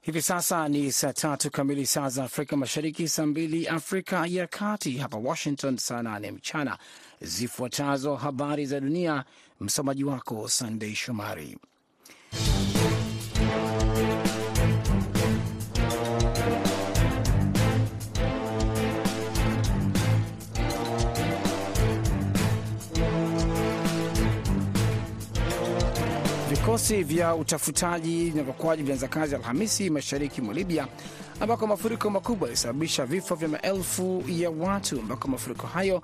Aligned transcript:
Hivi 0.00 0.22
sasa 0.22 0.68
ni 0.68 0.92
saa 0.92 1.12
tatu 1.12 1.50
kamili 1.50 1.86
saa 1.86 2.08
za 2.08 2.24
Afrika 2.24 2.56
Mashariki, 2.56 3.08
saa 3.08 3.26
mbili 3.26 3.68
Afrika 3.68 4.26
ya 4.26 4.46
Kati, 4.46 4.98
hapa 4.98 5.16
Washington 5.16 5.76
saa 5.76 6.02
nane 6.02 6.30
mchana. 6.30 6.78
Zifuatazo 7.20 8.16
habari 8.16 8.66
za 8.66 8.80
dunia, 8.80 9.24
msomaji 9.60 10.04
wako 10.04 10.48
Sandei 10.48 10.94
Shomari. 10.94 11.58
Vikosi 26.74 27.02
vya 27.02 27.34
utafutaji 27.34 28.30
na 28.30 28.42
uokoaji 28.42 28.82
vilianza 28.82 29.08
kazi 29.08 29.34
Alhamisi 29.34 29.90
mashariki 29.90 30.40
mwa 30.40 30.54
Libya, 30.54 30.88
ambako 31.40 31.66
mafuriko 31.66 32.10
makubwa 32.10 32.48
yalisababisha 32.48 33.06
vifo 33.06 33.34
vya 33.34 33.48
maelfu 33.48 34.24
ya 34.28 34.50
watu, 34.50 35.00
ambako 35.00 35.28
mafuriko 35.28 35.66
hayo 35.66 36.02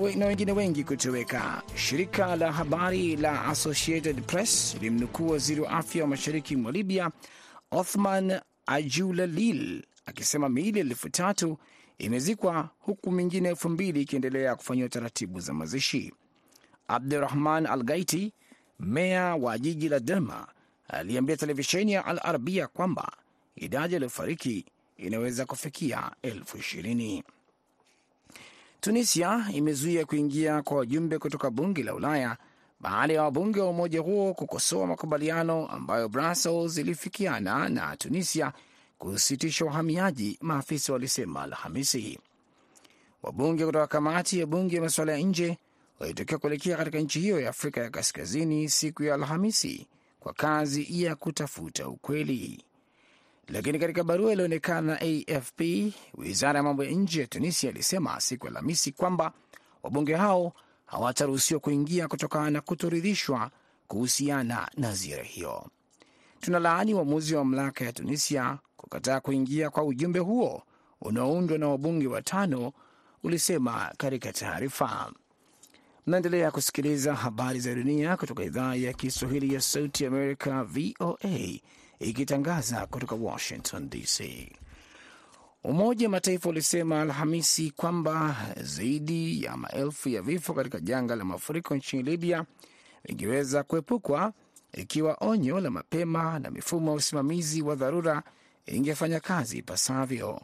we, 0.00 0.14
na 0.14 0.26
wengine 0.26 0.52
wengi 0.52 0.84
kutoweka. 0.84 1.62
Shirika 1.74 2.36
la 2.36 2.52
habari 2.52 3.16
la 3.16 3.44
Associated 3.44 4.22
Press 4.22 4.76
limnukuu 4.80 5.28
waziri 5.28 5.60
wa 5.60 5.70
afya 5.70 6.02
wa 6.02 6.08
mashariki 6.08 6.56
mwa 6.56 6.72
Libya 6.72 7.10
Othman 7.70 8.40
Ajulalil 8.66 9.82
akisema 10.06 10.48
miili 10.48 10.80
elfu 10.80 11.08
tatu 11.08 11.58
imezikwa 11.98 12.68
huku 12.78 13.10
mingine 13.10 13.48
elfu 13.48 13.68
mbili 13.68 14.02
ikiendelea 14.02 14.56
kufanyiwa 14.56 14.88
taratibu 14.88 15.40
za 15.40 15.52
mazishi. 15.54 16.12
Abdurahman 16.88 17.66
Al 17.66 17.82
Gaiti 17.82 18.32
meya 18.82 19.34
wa 19.36 19.58
jiji 19.58 19.88
la 19.88 20.00
Derma 20.00 20.46
aliambia 20.88 21.36
televisheni 21.36 21.92
ya 21.92 22.04
Al 22.04 22.20
Arabia 22.22 22.66
kwamba 22.66 23.12
idadi 23.56 23.94
yaliyofariki 23.94 24.64
inaweza 24.96 25.46
kufikia 25.46 26.10
elfu 26.22 26.58
ishirini. 26.58 27.24
Tunisia 28.80 29.46
imezuia 29.54 30.04
kuingia 30.06 30.62
kwa 30.62 30.76
wajumbe 30.76 31.18
kutoka 31.18 31.50
bunge 31.50 31.82
la 31.82 31.94
Ulaya 31.94 32.36
baada 32.80 33.14
ya 33.14 33.22
wabunge 33.22 33.60
wa 33.60 33.68
umoja 33.70 34.00
huo 34.00 34.34
kukosoa 34.34 34.86
makubaliano 34.86 35.66
ambayo 35.66 36.08
Brussels 36.08 36.78
ilifikiana 36.78 37.68
na 37.68 37.96
Tunisia 37.96 38.52
kusitisha 38.98 39.64
uhamiaji, 39.64 40.38
maafisa 40.40 40.92
walisema 40.92 41.42
Alhamisi. 41.42 42.18
Wabunge 43.22 43.66
kutoka 43.66 43.86
kamati 43.86 44.38
ya 44.38 44.46
bunge 44.46 44.76
ya 44.76 44.82
masuala 44.82 45.12
ya 45.12 45.18
nje 45.18 45.58
walitokea 46.02 46.38
kuelekea 46.38 46.76
katika 46.76 46.98
nchi 46.98 47.20
hiyo 47.20 47.40
ya 47.40 47.50
Afrika 47.50 47.80
ya 47.80 47.90
kaskazini 47.90 48.68
siku 48.68 49.02
ya 49.02 49.14
Alhamisi 49.14 49.86
kwa 50.20 50.32
kazi 50.32 51.02
ya 51.02 51.14
kutafuta 51.16 51.88
ukweli. 51.88 52.64
Lakini 53.48 53.78
katika 53.78 54.04
barua 54.04 54.32
ilionekana 54.32 54.80
na 54.80 55.00
AFP, 55.00 55.60
wizara 56.14 56.58
ya 56.58 56.62
mambo 56.62 56.84
ya 56.84 56.90
nje 56.90 57.20
ya 57.20 57.26
Tunisia 57.26 57.70
ilisema 57.70 58.20
siku 58.20 58.46
ya 58.46 58.50
Alhamisi 58.50 58.92
kwamba 58.92 59.32
wabunge 59.82 60.14
hao 60.14 60.52
hawataruhusiwa 60.86 61.60
kuingia 61.60 62.08
kutokana 62.08 62.50
na 62.50 62.60
kutoridhishwa 62.60 63.50
kuhusiana 63.88 64.68
na 64.76 64.92
ziara 64.94 65.22
hiyo. 65.24 65.70
Tunalaani 66.40 66.94
uamuzi 66.94 67.34
wa 67.34 67.44
mamlaka 67.44 67.84
ya 67.84 67.92
Tunisia 67.92 68.58
kukataa 68.76 69.20
kuingia 69.20 69.70
kwa 69.70 69.84
ujumbe 69.84 70.18
huo 70.18 70.62
unaoundwa 71.00 71.58
na 71.58 71.68
wabunge 71.68 72.06
watano, 72.06 72.72
ulisema 73.22 73.92
katika 73.98 74.32
taarifa. 74.32 75.12
Mnaendelea 76.06 76.50
kusikiliza 76.50 77.14
habari 77.14 77.60
za 77.60 77.74
dunia 77.74 78.16
kutoka 78.16 78.44
idhaa 78.44 78.74
ya 78.74 78.92
Kiswahili 78.92 79.54
ya 79.54 79.60
Sauti 79.60 80.06
Amerika, 80.06 80.64
VOA, 80.64 81.58
ikitangaza 82.00 82.86
kutoka 82.86 83.14
Washington 83.14 83.88
DC. 83.90 84.20
Umoja 85.64 86.06
wa 86.06 86.10
Mataifa 86.10 86.48
ulisema 86.48 87.00
Alhamisi 87.02 87.70
kwamba 87.70 88.36
zaidi 88.62 89.44
ya 89.44 89.56
maelfu 89.56 90.08
ya 90.08 90.22
vifo 90.22 90.54
katika 90.54 90.80
janga 90.80 91.16
la 91.16 91.24
mafuriko 91.24 91.76
nchini 91.76 92.02
Libya 92.02 92.44
vingeweza 93.04 93.62
kuepukwa 93.62 94.32
ikiwa 94.72 95.16
onyo 95.20 95.60
la 95.60 95.70
mapema 95.70 96.38
na 96.38 96.50
mifumo 96.50 96.90
ya 96.90 96.96
usimamizi 96.96 97.62
wa 97.62 97.74
dharura 97.74 98.22
ingefanya 98.66 99.20
kazi 99.20 99.58
ipasavyo 99.58 100.40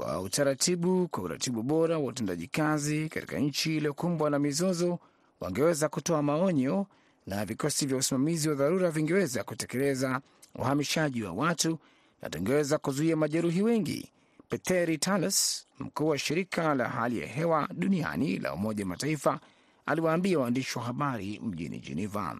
kwa 0.00 0.20
utaratibu 0.20 1.08
kwa 1.08 1.22
uratibu 1.22 1.62
bora 1.62 1.98
wa 1.98 2.04
utendaji 2.04 2.46
kazi 2.46 3.08
katika 3.08 3.38
nchi 3.38 3.76
iliyokumbwa 3.76 4.30
na 4.30 4.38
mizozo, 4.38 4.98
wangeweza 5.40 5.88
kutoa 5.88 6.22
maonyo 6.22 6.86
na 7.26 7.44
vikosi 7.44 7.86
vya 7.86 7.96
usimamizi 7.96 8.48
wa 8.48 8.54
dharura 8.54 8.90
vingeweza 8.90 9.44
kutekeleza 9.44 10.20
uhamishaji 10.54 11.22
wa 11.22 11.32
watu 11.32 11.78
na 12.22 12.30
tungeweza 12.30 12.78
kuzuia 12.78 13.16
majeruhi 13.16 13.62
wengi. 13.62 14.10
Peteri 14.48 14.98
Talas, 14.98 15.66
mkuu 15.78 16.08
wa 16.08 16.18
shirika 16.18 16.74
la 16.74 16.88
hali 16.88 17.18
ya 17.20 17.26
hewa 17.26 17.68
duniani 17.74 18.38
la 18.38 18.54
Umoja 18.54 18.86
Mataifa, 18.86 19.40
aliwaambia 19.86 20.38
waandishi 20.38 20.78
wa 20.78 20.84
habari 20.84 21.40
mjini 21.44 21.78
Geneva. 21.78 22.38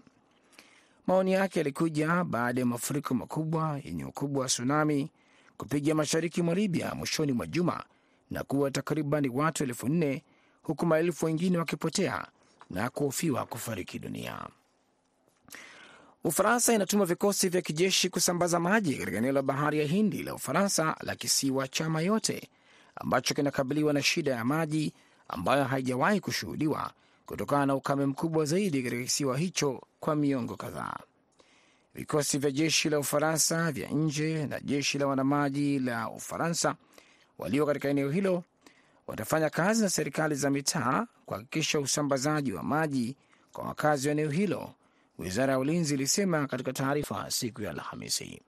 Maoni 1.06 1.32
yake 1.32 1.58
yalikuja 1.58 2.24
baada 2.24 2.60
ya 2.60 2.66
mafuriko 2.66 3.14
makubwa 3.14 3.80
yenye 3.84 4.04
ukubwa 4.04 4.42
wa 4.42 4.48
tsunami 4.48 5.10
kupiga 5.60 5.94
mashariki 5.94 6.42
mwa 6.42 6.54
Libya 6.54 6.94
mwishoni 6.94 7.32
mwa 7.32 7.46
juma 7.46 7.84
na 8.30 8.44
kuwa 8.44 8.70
takriban 8.70 9.28
watu 9.34 9.64
elfu 9.64 9.88
nne 9.88 10.24
huku 10.62 10.86
maelfu 10.86 11.26
wengine 11.26 11.58
wakipotea 11.58 12.26
na 12.70 12.90
kuhofiwa 12.90 13.46
kufariki 13.46 13.98
dunia. 13.98 14.46
Ufaransa 16.24 16.72
inatuma 16.72 17.04
vikosi 17.04 17.48
vya 17.48 17.62
kijeshi 17.62 18.10
kusambaza 18.10 18.60
maji 18.60 18.96
katika 18.96 19.18
eneo 19.18 19.32
la 19.32 19.42
bahari 19.42 19.78
ya 19.78 19.84
Hindi 19.86 20.22
la 20.22 20.34
Ufaransa 20.34 20.96
la 21.00 21.14
kisiwa 21.16 21.68
cha 21.68 21.88
Mayotte 21.90 22.48
ambacho 22.96 23.34
kinakabiliwa 23.34 23.92
na 23.92 24.02
shida 24.02 24.30
ya 24.32 24.44
maji 24.44 24.92
ambayo 25.28 25.64
haijawahi 25.64 26.20
kushuhudiwa 26.20 26.92
kutokana 27.26 27.66
na 27.66 27.74
ukame 27.74 28.06
mkubwa 28.06 28.44
zaidi 28.44 28.82
katika 28.82 29.02
kisiwa 29.02 29.38
hicho 29.38 29.80
kwa 30.00 30.16
miongo 30.16 30.56
kadhaa. 30.56 30.96
Vikosi 31.94 32.38
vya 32.38 32.50
jeshi 32.50 32.88
la 32.90 32.98
Ufaransa 32.98 33.72
vya 33.72 33.88
nje 33.88 34.46
na 34.46 34.60
jeshi 34.60 34.98
la 34.98 35.06
wanamaji 35.06 35.78
la 35.78 36.10
Ufaransa 36.10 36.74
walio 37.38 37.66
katika 37.66 37.88
eneo 37.88 38.10
hilo 38.10 38.44
watafanya 39.06 39.50
kazi 39.50 39.82
na 39.82 39.90
serikali 39.90 40.34
za 40.34 40.50
mitaa 40.50 41.06
kuhakikisha 41.26 41.80
usambazaji 41.80 42.52
wa 42.52 42.62
maji 42.62 43.16
kwa 43.52 43.64
wakazi 43.64 44.08
wa 44.08 44.12
eneo 44.12 44.30
hilo, 44.30 44.74
wizara 45.18 45.52
ya 45.52 45.58
ulinzi 45.58 45.94
ilisema 45.94 46.46
katika 46.46 46.72
taarifa 46.72 47.30
siku 47.30 47.62
ya 47.62 47.70
Alhamisi. 47.70 48.42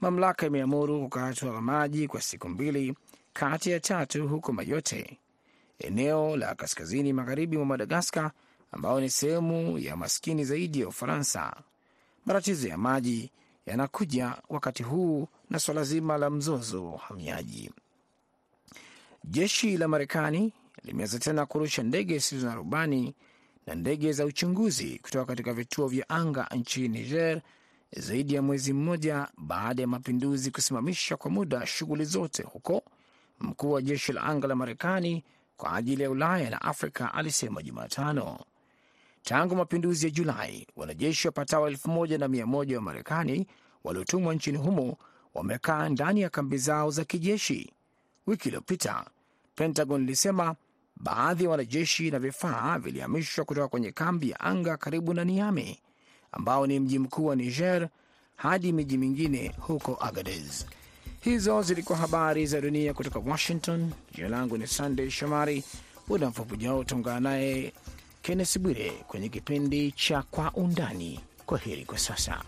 Mamlaka 0.00 0.46
imeamuru 0.46 1.00
kukatwa 1.02 1.62
maji 1.62 2.08
kwa 2.08 2.20
siku 2.20 2.48
mbili 2.48 2.94
kati 3.32 3.70
ya 3.70 3.80
tatu 3.80 4.28
huko 4.28 4.52
Mayote, 4.52 5.18
eneo 5.78 6.36
la 6.36 6.54
kaskazini 6.54 7.12
magharibi 7.12 7.56
mwa 7.56 7.66
Madagaskar, 7.66 8.30
ambayo 8.72 9.00
ni 9.00 9.10
sehemu 9.10 9.78
ya 9.78 9.96
maskini 9.96 10.44
zaidi 10.44 10.80
ya 10.80 10.88
Ufaransa. 10.88 11.56
Matatizo 12.26 12.68
ya 12.68 12.78
maji 12.78 13.30
yanakuja 13.66 14.34
wakati 14.48 14.82
huu 14.82 15.28
na 15.50 15.58
swala 15.58 15.84
zima 15.84 16.18
la 16.18 16.30
mzozo 16.30 16.84
wa 16.84 16.92
uhamiaji. 16.94 17.70
Jeshi 19.24 19.76
la 19.76 19.88
Marekani 19.88 20.52
limeanza 20.82 21.18
tena 21.18 21.46
kurusha 21.46 21.82
ndege 21.82 22.14
zisizo 22.14 22.46
na 22.46 22.54
rubani 22.54 23.14
na 23.66 23.74
ndege 23.74 24.12
za 24.12 24.24
uchunguzi 24.24 24.98
kutoka 24.98 25.24
katika 25.24 25.52
vituo 25.52 25.88
vya 25.88 26.08
anga 26.08 26.46
nchini 26.56 26.88
Niger, 26.88 27.40
zaidi 27.96 28.34
ya 28.34 28.42
mwezi 28.42 28.72
mmoja 28.72 29.28
baada 29.38 29.82
ya 29.82 29.88
mapinduzi 29.88 30.50
kusimamisha 30.50 31.16
kwa 31.16 31.30
muda 31.30 31.66
shughuli 31.66 32.04
zote 32.04 32.42
huko. 32.42 32.82
Mkuu 33.40 33.70
wa 33.72 33.82
jeshi 33.82 34.12
la 34.12 34.22
anga 34.22 34.48
la 34.48 34.54
Marekani 34.54 35.24
kwa 35.56 35.72
ajili 35.74 36.02
ya 36.02 36.10
Ulaya 36.10 36.50
na 36.50 36.62
Afrika 36.62 37.14
alisema 37.14 37.62
Jumatano. 37.62 38.40
Tangu 39.24 39.56
mapinduzi 39.56 40.06
ya 40.06 40.10
Julai, 40.10 40.66
wanajeshi 40.76 41.28
wapatao 41.28 41.68
elfu 41.68 41.90
moja 41.90 42.18
na 42.18 42.28
mia 42.28 42.46
moja 42.46 42.76
wa 42.76 42.82
Marekani 42.82 43.46
waliotumwa 43.84 44.34
nchini 44.34 44.58
humo 44.58 44.96
wamekaa 45.34 45.88
ndani 45.88 46.20
ya 46.20 46.28
kambi 46.30 46.58
zao 46.58 46.90
za 46.90 47.04
kijeshi. 47.04 47.72
Wiki 48.26 48.48
iliyopita, 48.48 49.04
Pentagon 49.54 50.02
ilisema 50.02 50.54
baadhi 50.96 51.44
ya 51.44 51.50
wanajeshi 51.50 52.10
na 52.10 52.18
vifaa 52.18 52.78
vilihamishwa 52.78 53.44
kutoka 53.44 53.68
kwenye 53.68 53.92
kambi 53.92 54.30
ya 54.30 54.40
anga 54.40 54.76
karibu 54.76 55.14
na 55.14 55.24
Niamey, 55.24 55.76
ambao 56.32 56.66
ni 56.66 56.80
mji 56.80 56.98
mkuu 56.98 57.26
wa 57.26 57.36
Niger, 57.36 57.88
hadi 58.36 58.72
miji 58.72 58.98
mingine 58.98 59.52
huko 59.58 59.98
Agadez. 60.00 60.64
Hizo 61.20 61.62
zilikuwa 61.62 61.98
habari 61.98 62.46
za 62.46 62.60
dunia 62.60 62.94
kutoka 62.94 63.18
Washington. 63.18 63.92
Jina 64.14 64.28
langu 64.28 64.58
ni 64.58 64.66
Sandey 64.66 65.10
Shomari. 65.10 65.64
Muda 66.08 66.28
mfupi 66.28 66.54
ujao 66.54 66.78
utaungana 66.78 67.20
naye 67.20 67.72
Kenneth 68.24 68.58
Bwire 68.58 68.90
kwenye 69.08 69.28
kipindi 69.28 69.92
cha 69.92 70.22
Kwa 70.22 70.52
Undani. 70.54 71.20
Kwa 71.46 71.58
heri 71.58 71.84
kwa 71.84 71.98
sasa. 71.98 72.42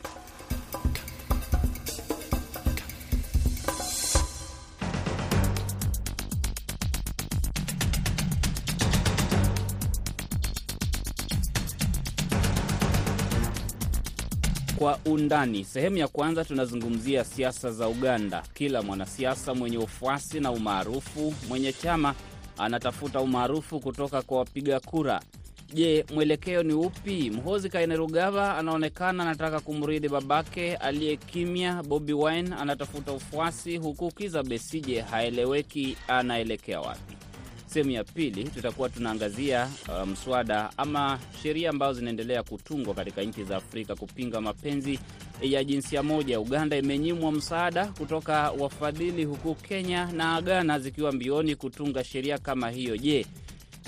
Kwa 14.78 14.98
undani, 15.04 15.64
sehemu 15.64 15.96
ya 15.96 16.08
kwanza 16.08 16.44
tunazungumzia 16.44 17.24
siasa 17.24 17.72
za 17.72 17.88
Uganda. 17.88 18.42
Kila 18.54 18.82
mwanasiasa 18.82 19.54
mwenye 19.54 19.78
ufuasi 19.78 20.40
na 20.40 20.50
umaarufu, 20.50 21.34
mwenye 21.48 21.72
chama 21.72 22.14
anatafuta 22.58 23.20
umaarufu 23.20 23.80
kutoka 23.80 24.22
kwa 24.22 24.38
wapiga 24.38 24.80
kura. 24.80 25.20
Je, 25.74 26.04
mwelekeo 26.14 26.62
ni 26.62 26.72
upi? 26.72 27.30
Mhozi 27.30 27.68
Kainerugaba 27.68 28.58
anaonekana 28.58 29.22
anataka 29.22 29.60
kumridi 29.60 30.08
babake 30.08 30.76
aliyekimya. 30.76 31.82
Bobi 31.82 32.12
Wine 32.12 32.54
anatafuta 32.58 33.12
ufuasi, 33.12 33.76
huku 33.76 34.10
Kiza 34.10 34.42
Besije 34.42 35.00
haeleweki 35.00 35.96
anaelekea 36.08 36.80
wapi. 36.80 37.16
Sehemu 37.66 37.90
ya 37.90 38.04
pili 38.04 38.44
tutakuwa 38.44 38.88
tunaangazia 38.88 39.68
uh, 39.88 40.08
mswada 40.08 40.70
ama 40.76 41.18
sheria 41.42 41.70
ambazo 41.70 41.98
zinaendelea 41.98 42.42
kutungwa 42.42 42.94
katika 42.94 43.22
nchi 43.22 43.44
za 43.44 43.56
Afrika 43.56 43.94
kupinga 43.96 44.40
mapenzi 44.40 44.98
ya 45.42 45.64
jinsia 45.64 46.02
moja. 46.02 46.40
Uganda 46.40 46.76
imenyimwa 46.76 47.32
msaada 47.32 47.86
kutoka 47.86 48.50
wafadhili, 48.50 49.24
huku 49.24 49.54
Kenya 49.54 50.06
na 50.12 50.42
Ghana 50.42 50.78
zikiwa 50.78 51.12
mbioni 51.12 51.56
kutunga 51.56 52.04
sheria 52.04 52.38
kama 52.38 52.70
hiyo. 52.70 52.96
Je, 52.96 53.26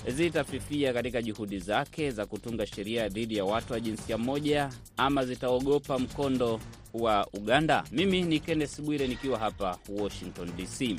zitafifia 0.07 0.93
katika 0.93 1.23
juhudi 1.23 1.59
zake 1.59 2.11
za 2.11 2.27
kutunga 2.27 2.67
sheria 2.67 3.09
dhidi 3.09 3.37
ya 3.37 3.45
watu 3.45 3.73
wa 3.73 3.81
jinsia 3.81 4.19
moja 4.19 4.71
ama 4.97 5.25
zitaogopa 5.25 5.99
mkondo 5.99 6.61
wa 6.95 7.27
Uganda? 7.33 7.85
Mimi 7.93 8.23
ni 8.23 8.41
Kenneth 8.41 8.81
Bwire 8.81 9.07
nikiwa 9.09 9.39
hapa 9.39 9.79
Washington 9.89 10.51
DC. 10.57 10.97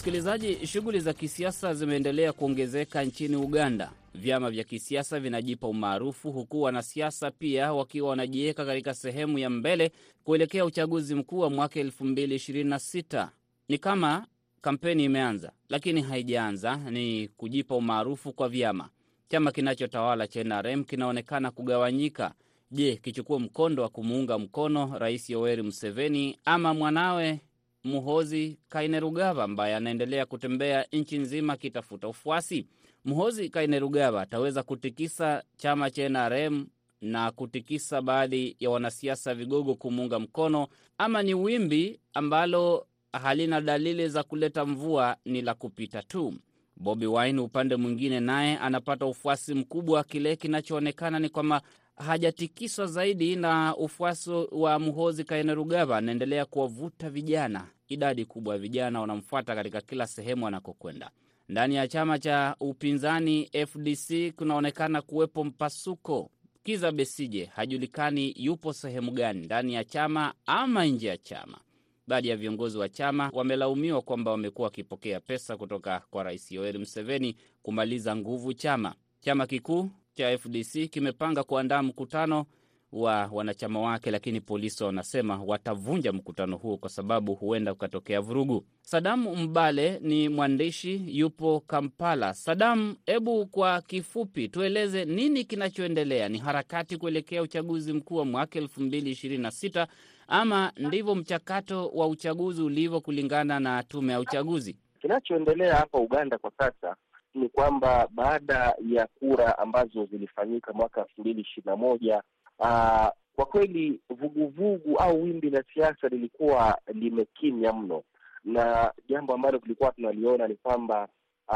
Msikilizaji, 0.00 0.66
shughuli 0.66 1.00
za 1.00 1.12
kisiasa 1.12 1.74
zimeendelea 1.74 2.32
kuongezeka 2.32 3.04
nchini 3.04 3.36
Uganda. 3.36 3.92
Vyama 4.14 4.50
vya 4.50 4.64
kisiasa 4.64 5.20
vinajipa 5.20 5.68
umaarufu, 5.68 6.32
huku 6.32 6.62
wanasiasa 6.62 7.30
pia 7.30 7.72
wakiwa 7.72 8.08
wanajiweka 8.10 8.64
katika 8.66 8.94
sehemu 8.94 9.38
ya 9.38 9.50
mbele 9.50 9.92
kuelekea 10.24 10.64
uchaguzi 10.64 11.14
mkuu 11.14 11.38
wa 11.38 11.50
mwaka 11.50 11.80
2026. 11.80 13.28
Ni 13.68 13.78
kama 13.78 14.26
kampeni 14.60 15.04
imeanza, 15.04 15.52
lakini 15.68 16.02
haijaanza. 16.02 16.76
Ni 16.76 17.28
kujipa 17.28 17.76
umaarufu 17.76 18.32
kwa 18.32 18.48
vyama. 18.48 18.88
Chama 19.28 19.52
kinachotawala 19.52 20.26
cha 20.26 20.44
NRM 20.44 20.84
kinaonekana 20.84 21.50
kugawanyika. 21.50 22.34
Je, 22.70 22.96
kichukua 22.96 23.38
mkondo 23.40 23.82
wa 23.82 23.88
kumuunga 23.88 24.38
mkono 24.38 24.98
Rais 24.98 25.30
Yoweri 25.30 25.62
Museveni 25.62 26.38
ama 26.44 26.74
mwanawe 26.74 27.40
Muhozi 27.84 28.58
Kainerugaba 28.68 29.44
ambaye 29.44 29.76
anaendelea 29.76 30.26
kutembea 30.26 30.86
nchi 30.92 31.18
nzima 31.18 31.52
akitafuta 31.52 32.08
ufuasi. 32.08 32.66
Muhozi 33.04 33.48
Kainerugaba 33.48 34.20
ataweza 34.22 34.62
kutikisa 34.62 35.42
chama 35.56 35.90
cha 35.90 36.08
NRM 36.08 36.66
na 37.00 37.30
kutikisa 37.30 38.02
baadhi 38.02 38.56
ya 38.60 38.70
wanasiasa 38.70 39.34
vigogo 39.34 39.74
kumuunga 39.74 40.18
mkono, 40.18 40.68
ama 40.98 41.22
ni 41.22 41.34
wimbi 41.34 42.00
ambalo 42.14 42.86
halina 43.12 43.60
dalili 43.60 44.08
za 44.08 44.22
kuleta 44.22 44.66
mvua, 44.66 45.16
ni 45.24 45.42
la 45.42 45.54
kupita 45.54 46.02
tu. 46.02 46.34
Bobi 46.76 47.06
Wine 47.06 47.40
upande 47.40 47.76
mwingine, 47.76 48.20
naye 48.20 48.58
anapata 48.58 49.06
ufuasi 49.06 49.54
mkubwa. 49.54 50.04
Kile 50.04 50.36
kinachoonekana 50.36 51.18
ni 51.18 51.28
kwamba 51.28 51.62
hajatikiswa 52.06 52.86
zaidi 52.86 53.36
na 53.36 53.76
ufuasi 53.76 54.30
wa 54.50 54.78
Muhozi 54.78 55.24
Kainerugaba, 55.24 55.96
anaendelea 55.96 56.44
kuwavuta 56.44 57.10
vijana. 57.10 57.66
Idadi 57.88 58.24
kubwa 58.24 58.54
ya 58.54 58.60
vijana 58.60 59.00
wanamfuata 59.00 59.54
katika 59.54 59.80
kila 59.80 60.06
sehemu 60.06 60.46
anakokwenda. 60.46 61.10
Ndani 61.48 61.74
ya 61.74 61.88
chama 61.88 62.18
cha 62.18 62.56
upinzani 62.60 63.50
FDC 63.66 64.32
kunaonekana 64.36 65.02
kuwepo 65.02 65.44
mpasuko. 65.44 66.30
Kiza 66.62 66.92
Besije 66.92 67.44
hajulikani 67.44 68.34
yupo 68.36 68.72
sehemu 68.72 69.10
gani, 69.10 69.44
ndani 69.44 69.74
ya 69.74 69.84
chama 69.84 70.34
ama 70.46 70.84
nje 70.84 71.06
ya 71.08 71.16
chama. 71.16 71.58
Baadhi 72.06 72.28
ya 72.28 72.36
viongozi 72.36 72.78
wa 72.78 72.88
chama 72.88 73.30
wamelaumiwa 73.32 74.02
kwamba 74.02 74.30
wamekuwa 74.30 74.66
wakipokea 74.66 75.20
pesa 75.20 75.56
kutoka 75.56 76.02
kwa 76.10 76.22
Rais 76.22 76.52
Yoweri 76.52 76.78
Museveni 76.78 77.36
kumaliza 77.62 78.16
nguvu 78.16 78.52
chama. 78.54 78.94
Chama 79.20 79.46
kikuu 79.46 79.90
cha 80.14 80.38
FDC 80.38 80.88
kimepanga 80.90 81.44
kuandaa 81.44 81.82
mkutano 81.82 82.46
wa 82.92 83.28
wanachama 83.32 83.80
wake, 83.80 84.10
lakini 84.10 84.40
polisi 84.40 84.84
wanasema 84.84 85.42
watavunja 85.46 86.12
mkutano 86.12 86.56
huo 86.56 86.76
kwa 86.76 86.90
sababu 86.90 87.34
huenda 87.34 87.72
ukatokea 87.72 88.20
vurugu. 88.20 88.64
Sadamu 88.82 89.36
Mbale 89.36 89.98
ni 90.02 90.28
mwandishi, 90.28 91.18
yupo 91.18 91.60
Kampala. 91.60 92.34
Sadamu, 92.34 92.96
hebu 93.06 93.46
kwa 93.46 93.80
kifupi 93.82 94.48
tueleze 94.48 95.04
nini 95.04 95.44
kinachoendelea? 95.44 96.28
Ni 96.28 96.38
harakati 96.38 96.96
kuelekea 96.96 97.42
uchaguzi 97.42 97.92
mkuu 97.92 98.16
wa 98.16 98.24
mwaka 98.24 98.58
elfu 98.58 98.80
mbili 98.80 99.10
ishirini 99.10 99.42
na 99.42 99.50
sita 99.50 99.86
ama 100.28 100.72
ndivyo 100.76 101.14
mchakato 101.14 101.88
wa 101.88 102.06
uchaguzi 102.06 102.62
ulivyo 102.62 103.00
kulingana 103.00 103.60
na 103.60 103.82
tume 103.82 104.12
ya 104.12 104.20
uchaguzi? 104.20 104.76
Kinachoendelea 105.00 105.76
hapa 105.76 105.98
Uganda 105.98 106.38
kwa 106.38 106.52
sasa 106.58 106.96
ni 107.34 107.48
kwamba 107.48 108.08
baada 108.10 108.74
ya 108.86 109.06
kura 109.06 109.58
ambazo 109.58 110.04
zilifanyika 110.04 110.72
mwaka 110.72 111.00
elfu 111.00 111.20
mbili 111.20 111.40
ishirini 111.40 111.70
na 111.70 111.76
moja 111.76 112.22
uh, 112.58 113.08
kwa 113.36 113.46
kweli 113.46 114.00
vuguvugu 114.10 114.98
au 114.98 115.22
wimbi 115.22 115.50
la 115.50 115.64
siasa 115.74 116.08
lilikuwa 116.08 116.78
limekimya 116.94 117.72
mno, 117.72 118.02
na 118.44 118.92
jambo 119.08 119.34
ambalo 119.34 119.58
tulikuwa 119.58 119.92
tunaliona 119.92 120.48
ni 120.48 120.54
kwamba 120.54 121.08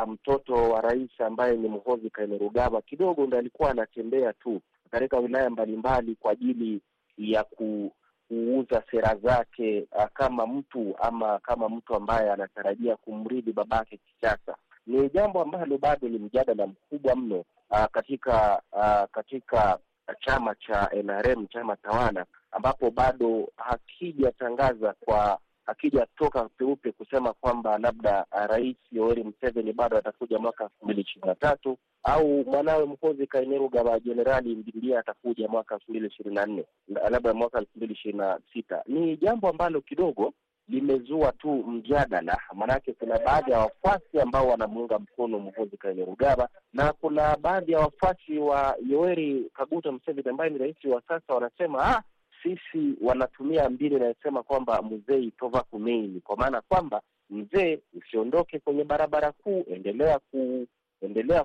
mtoto 0.06 0.54
um, 0.54 0.70
wa 0.70 0.80
rais 0.80 1.20
ambaye 1.20 1.56
ni 1.56 1.68
Mhozi 1.68 2.10
Kainerugaba 2.10 2.82
kidogo 2.82 3.26
ndo 3.26 3.38
alikuwa 3.38 3.70
anatembea 3.70 4.32
tu 4.32 4.60
katika 4.90 5.18
wilaya 5.18 5.50
mbalimbali 5.50 6.14
kwa 6.14 6.32
ajili 6.32 6.80
ya 7.18 7.44
ku 7.44 7.92
kuuza 8.28 8.82
sera 8.90 9.14
zake 9.22 9.86
uh, 9.96 10.04
kama 10.14 10.46
mtu 10.46 10.94
ama 10.98 11.38
kama 11.38 11.68
mtu 11.68 11.94
ambaye 11.94 12.30
anatarajia 12.32 12.96
kumridhi 12.96 13.52
babake 13.52 13.96
kisiasa 13.96 14.56
ni 14.86 15.08
jambo 15.10 15.42
ambalo 15.42 15.78
bado 15.78 16.08
ni 16.08 16.18
mjadala 16.18 16.66
mkubwa 16.66 17.16
mno 17.16 17.44
aa, 17.70 17.86
katika 17.88 18.62
aa, 18.72 19.06
katika 19.06 19.78
chama 20.20 20.54
cha 20.54 20.90
NRM, 21.02 21.46
chama 21.46 21.76
tawala, 21.76 22.26
ambapo 22.52 22.90
bado 22.90 23.48
hakijatangaza 23.56 24.94
kwa 25.04 25.38
hakijatoka 25.66 26.48
peupe 26.48 26.92
kusema 26.92 27.32
kwamba 27.32 27.78
labda 27.78 28.26
uh, 28.32 28.46
Rais 28.46 28.76
Yoweri 28.92 29.22
Museveni 29.24 29.72
bado 29.72 29.96
atakuja 29.98 30.38
mwaka 30.38 30.64
elfu 30.64 30.84
mbili 30.84 31.00
ishirini 31.00 31.28
na 31.28 31.34
tatu 31.34 31.78
au 32.02 32.44
mwanawe 32.44 32.84
Muhoozi 32.84 33.26
Kainerugaba 33.26 34.00
Jenerali 34.00 34.54
ndiye 34.74 34.98
atakuja 34.98 35.48
mwaka 35.48 35.74
elfu 35.74 35.90
mbili 35.90 36.06
ishirini 36.06 36.34
na 36.34 36.46
nne 36.46 36.64
labda 37.10 37.34
mwaka 37.34 37.58
elfu 37.58 37.70
mbili 37.76 37.92
ishirini 37.92 38.18
na 38.18 38.38
sita. 38.52 38.82
Ni 38.86 39.16
jambo 39.16 39.48
ambalo 39.48 39.80
kidogo 39.80 40.32
limezua 40.68 41.32
tu 41.32 41.52
mjadala, 41.54 42.38
maanake 42.54 42.92
kuna 42.92 43.18
baadhi 43.18 43.50
ya 43.50 43.58
wafuasi 43.58 44.20
ambao 44.20 44.48
wanamuunga 44.48 44.98
mkono 44.98 45.38
Muhoozi 45.38 45.76
Kainerugaba 45.76 46.48
na 46.72 46.92
kuna 46.92 47.36
baadhi 47.36 47.72
ya 47.72 47.78
wafuasi 47.78 48.38
wa 48.38 48.76
Yoweri 48.88 49.50
Kaguta 49.54 49.92
Museveni 49.92 50.28
ambaye 50.30 50.50
ni 50.50 50.58
rais 50.58 50.84
wa 50.84 51.02
sasa, 51.08 51.34
wanasema 51.34 51.84
ah, 51.84 52.02
sisi 52.42 52.94
wanatumia 53.02 53.70
mbinu 53.70 53.96
inayosema 53.96 54.42
kwamba 54.42 54.82
mzee 54.82 55.30
tova 55.30 55.62
kumeini, 55.62 56.20
kwa 56.20 56.36
maana 56.36 56.60
kwamba 56.60 57.02
mzee, 57.30 57.78
usiondoke 57.98 58.58
kwenye 58.58 58.84
barabara 58.84 59.32
kuu, 59.32 59.64
endelea 59.70 60.18
ku 60.18 60.66
endelea 61.02 61.44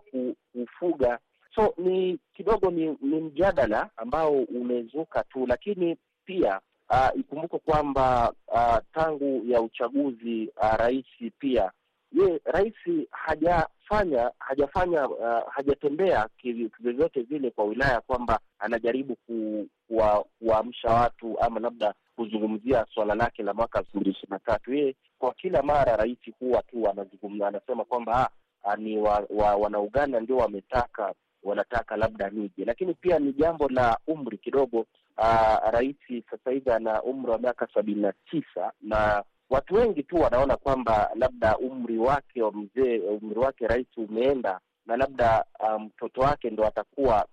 kufuga. 0.53 1.19
So 1.55 1.73
ni 1.77 2.19
kidogo 2.33 2.71
ni, 2.71 2.97
ni 3.01 3.19
mjadala 3.21 3.89
ambao 3.97 4.31
umezuka 4.31 5.23
tu, 5.23 5.45
lakini 5.47 5.97
pia 6.25 6.59
Uh, 6.91 7.19
ikumbuke 7.19 7.57
kwamba 7.59 8.33
uh, 8.47 8.77
tangu 8.93 9.41
ya 9.45 9.61
uchaguzi 9.61 10.49
uh, 10.61 10.73
rais 10.77 11.05
pia 11.39 11.71
ye 12.11 12.41
rais 12.45 12.73
hajafanya 13.11 14.31
hajafanya 14.39 15.09
uh, 15.09 15.49
hajatembea 15.51 16.27
vyovyote 16.79 17.21
vile 17.21 17.51
kwa 17.51 17.65
wilaya 17.65 18.01
kwamba 18.01 18.39
anajaribu 18.59 19.17
kuwaamsha 19.87 20.89
watu 20.89 21.39
ama 21.39 21.59
labda 21.59 21.93
kuzungumzia 22.15 22.85
swala 22.93 23.15
lake 23.15 23.43
la 23.43 23.53
mwaka 23.53 23.79
elfu 23.79 23.97
mbili 23.97 24.11
ishirini 24.11 24.31
na 24.31 24.39
tatu. 24.53 24.73
Yeye 24.73 24.95
kwa 25.19 25.33
kila 25.33 25.63
mara 25.63 25.95
rais 25.95 26.17
huwa 26.39 26.63
tu 26.63 26.89
anazungumza, 26.89 27.47
anasema 27.47 27.83
kwamba 27.85 28.29
ni 28.77 28.97
wa, 28.97 29.25
wa, 29.29 29.55
wanauganda 29.55 30.19
ndio 30.19 30.37
wametaka 30.37 31.13
wanataka 31.43 31.97
labda 31.97 32.29
nije, 32.29 32.65
lakini 32.65 32.93
pia 32.93 33.19
ni 33.19 33.33
jambo 33.33 33.67
la 33.69 33.97
umri 34.07 34.37
kidogo. 34.37 34.85
Uh, 35.21 35.57
rais 35.71 35.95
sasa 36.31 36.51
hivi 36.51 36.71
ana 36.71 37.03
umri 37.03 37.31
wa 37.31 37.37
miaka 37.37 37.67
sabini 37.73 38.01
na 38.01 38.13
tisa 38.31 38.71
na 38.81 39.23
watu 39.49 39.75
wengi 39.75 40.03
tu 40.03 40.15
wanaona 40.15 40.57
kwamba 40.57 41.09
labda 41.15 41.57
umri 41.57 41.97
wake 41.97 42.41
wa 42.43 42.51
mzee, 42.51 42.99
umri 42.99 43.39
wake 43.39 43.67
rais 43.67 43.87
umeenda 43.97 44.59
na 44.85 44.97
labda 44.97 45.45
mtoto 45.79 46.21
um, 46.21 46.27
wake 46.27 46.49
ndo 46.49 46.65
atakuwa 46.67 47.27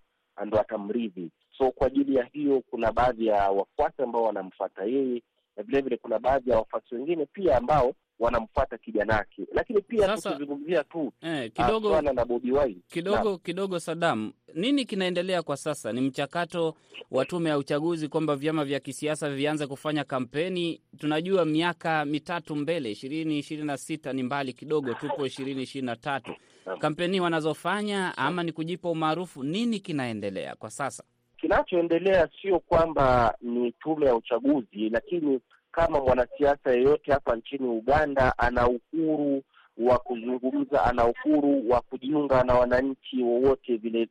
ndo 0.46 0.60
atamrithi. 0.60 1.30
So 1.58 1.70
kwa 1.70 1.86
ajili 1.86 2.14
ya 2.16 2.24
hiyo, 2.24 2.62
kuna 2.70 2.92
baadhi 2.92 3.26
ya 3.26 3.50
wafuasi 3.50 4.02
ambao 4.02 4.22
wanamfuata 4.22 4.84
yeye 4.84 5.22
na 5.56 5.62
vilevile 5.62 5.96
kuna 5.96 6.18
baadhi 6.18 6.50
ya 6.50 6.56
wafuasi 6.56 6.94
wengine 6.94 7.26
pia 7.26 7.56
ambao 7.56 7.94
wanamfuata 8.18 8.78
kijanake. 8.78 9.46
Lakini 9.52 9.80
pia 9.80 10.16
tukizungumzia 10.16 10.84
tu 10.84 11.12
Eh, 11.22 11.30
ah, 11.30 11.48
kidogo 11.48 11.88
swala 11.88 12.12
na 12.12 12.24
Bobi 12.24 12.52
Wine 12.52 12.76
kidogo 12.88 13.38
kidogo, 13.38 13.80
Sadam, 13.80 14.32
nini 14.54 14.84
kinaendelea 14.84 15.42
kwa 15.42 15.56
sasa? 15.56 15.92
Ni 15.92 16.00
mchakato 16.00 16.74
wa 17.10 17.24
tume 17.24 17.50
ya 17.50 17.58
uchaguzi 17.58 18.08
kwamba 18.08 18.36
vyama 18.36 18.64
vya 18.64 18.80
kisiasa 18.80 19.30
vianze 19.30 19.66
kufanya 19.66 20.04
kampeni. 20.04 20.80
Tunajua 20.98 21.44
miaka 21.44 22.04
mitatu 22.04 22.56
mbele, 22.56 22.90
ishirini 22.90 23.38
ishirini 23.38 23.66
na 23.66 23.76
sita 23.76 24.12
ni 24.12 24.22
mbali 24.22 24.52
kidogo, 24.52 24.94
tupo 24.94 25.26
ishirini 25.26 25.62
ishirini 25.62 25.86
na 25.86 25.96
tatu. 25.96 26.34
Kampeni 26.78 27.20
wanazofanya 27.20 28.18
ama 28.18 28.42
ni 28.42 28.52
kujipa 28.52 28.90
umaarufu? 28.90 29.42
Nini 29.44 29.80
kinaendelea 29.80 30.54
kwa 30.54 30.70
sasa? 30.70 31.04
Kinachoendelea 31.36 32.28
sio 32.42 32.58
kwamba 32.58 33.34
ni 33.40 33.72
tume 33.72 34.06
ya 34.06 34.14
uchaguzi, 34.16 34.90
lakini 34.90 35.40
kama 35.76 36.00
mwanasiasa 36.00 36.70
yeyote 36.72 37.12
hapa 37.12 37.36
nchini 37.36 37.68
Uganda 37.68 38.38
ana 38.38 38.68
uhuru 38.68 39.42
wa 39.78 39.98
kuzungumza, 39.98 40.84
ana 40.84 41.06
uhuru 41.06 41.70
wa 41.70 41.80
kujiunga 41.80 42.44
na 42.44 42.54
wananchi 42.54 43.22
wowote 43.22 43.76
vile 43.76 44.08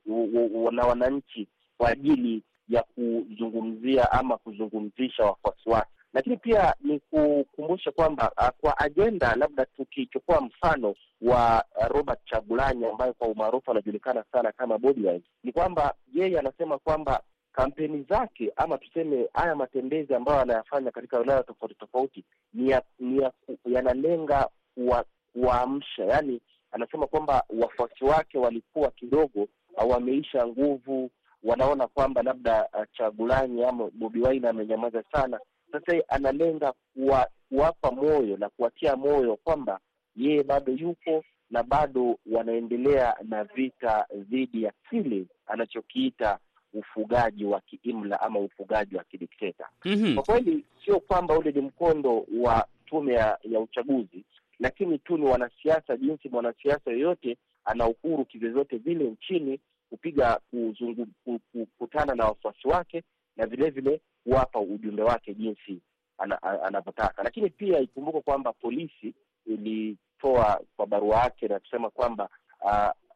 na 0.72 0.84
wananchi 0.86 1.48
kwa 1.78 1.90
ajili 1.90 2.44
ya 2.70 2.84
kuzungumzia 2.84 4.12
ama 4.12 4.38
kuzungumzisha 4.38 5.24
wafuasi 5.24 5.70
wake. 5.70 5.90
Lakini 6.14 6.38
pia 6.38 6.74
ni 6.82 7.00
kukumbusha 7.00 7.92
kwamba 7.92 8.32
ah, 8.38 8.52
kwa 8.52 8.78
ajenda, 8.80 9.36
labda 9.36 9.66
tukichukua 9.66 10.42
mfano 10.42 10.96
wa 11.22 11.66
ah, 11.76 11.88
Robert 11.88 12.20
Chagulanyi 12.26 12.86
ambaye 12.86 13.14
kwa 13.14 13.28
umaarufu 13.28 13.72
anajulikana 13.72 14.24
sana 14.32 14.52
kama 14.52 14.78
Bobi 14.78 15.08
Wine, 15.08 15.22
ni 15.44 15.52
kwamba 15.52 15.94
yeye 16.14 16.40
anasema 16.40 16.78
kwamba 16.78 17.22
kampeni 17.56 18.04
zake 18.10 18.52
ama 18.56 18.78
tuseme 18.78 19.30
haya 19.34 19.56
matembezi 19.56 20.16
ambayo 20.16 20.40
anayafanya 20.40 20.92
katika 20.92 21.20
wilaya 21.20 21.44
tofauti 21.44 21.76
tofauti 21.76 22.24
ni 22.54 22.70
ya, 22.70 22.82
ni 23.00 23.18
ya, 23.18 23.32
yanalenga 23.66 24.50
kuwa- 24.76 25.06
kuwaamsha. 25.34 26.06
Yaani 26.06 26.42
anasema 26.72 27.08
kwamba 27.08 27.44
wafuasi 27.62 28.04
wake 28.06 28.38
walikuwa 28.38 28.92
kidogo 28.92 29.48
wameisha 29.90 30.48
nguvu, 30.48 31.10
wanaona 31.44 31.88
kwamba 31.88 32.24
labda 32.24 32.64
Chagulani 32.64 32.88
Chagulanyi 32.98 33.64
ama 33.64 33.90
Bobi 33.94 34.22
Wine 34.22 34.48
amenyamaza 34.48 35.04
sana. 35.12 35.40
Sasa 35.72 36.02
analenga 36.08 36.74
kuwa, 36.94 37.28
kuwapa 37.50 37.92
moyo 37.92 38.38
na 38.38 38.50
kuwatia 38.50 38.96
moyo 38.96 39.36
kwamba 39.36 39.80
yeye 40.16 40.44
bado 40.44 40.72
yupo 40.74 41.24
na 41.50 41.64
bado 41.64 42.18
wanaendelea 42.32 43.16
na 43.24 43.44
vita 43.44 44.06
dhidi 44.14 44.64
ya 44.64 44.74
kile 44.90 45.26
anachokiita 45.46 46.38
ufugaji 46.79 47.46
wa 47.46 47.62
kiimla 47.62 48.22
ama 48.22 48.39
ufugaji 48.39 48.96
wa 48.96 49.03
kidikteta. 49.03 49.70
Mhm. 49.86 50.15
Kwa 50.15 50.24
kweli 50.24 50.65
sio 50.86 51.00
kwamba 51.00 51.38
ule 51.38 51.51
ni 51.51 51.62
mkondo 51.62 52.25
wa 52.39 52.67
tume 52.86 53.13
ya, 53.13 53.38
ya 53.44 53.60
uchaguzi, 53.60 54.24
lakini 54.60 54.98
tu 55.00 55.17
ni 55.17 55.25
wanasiasa, 55.25 55.98
jinsi 55.98 56.29
mwanasiasa 56.29 56.91
yoyote 56.91 57.38
ana 57.65 57.88
uhuru 57.88 58.25
kivyovyote 58.25 58.77
vile 58.77 59.03
nchini 59.03 59.60
kupiga 59.89 60.39
kuzungu, 60.51 61.05
ku- 61.24 61.39
ku- 61.51 61.65
kukutana 61.65 62.15
na 62.15 62.25
wafuasi 62.25 62.67
wake 62.67 63.03
na 63.38 63.46
vile 63.46 63.70
vile 63.70 64.01
kuwapa 64.24 64.60
ujumbe 64.60 65.03
wake 65.03 65.34
jinsi 65.34 65.79
ana- 66.17 66.41
anavyotaka. 66.63 67.24
Lakini 67.24 67.50
pia 67.50 67.79
ikumbuke 67.79 68.22
kwamba 68.22 68.53
polisi 68.53 69.13
ilitoa 69.46 70.62
kwa 70.77 70.88
barua 70.88 71.17
yake 71.20 71.48
na 71.48 71.60
kusema 71.60 71.89
kwamba 71.89 72.29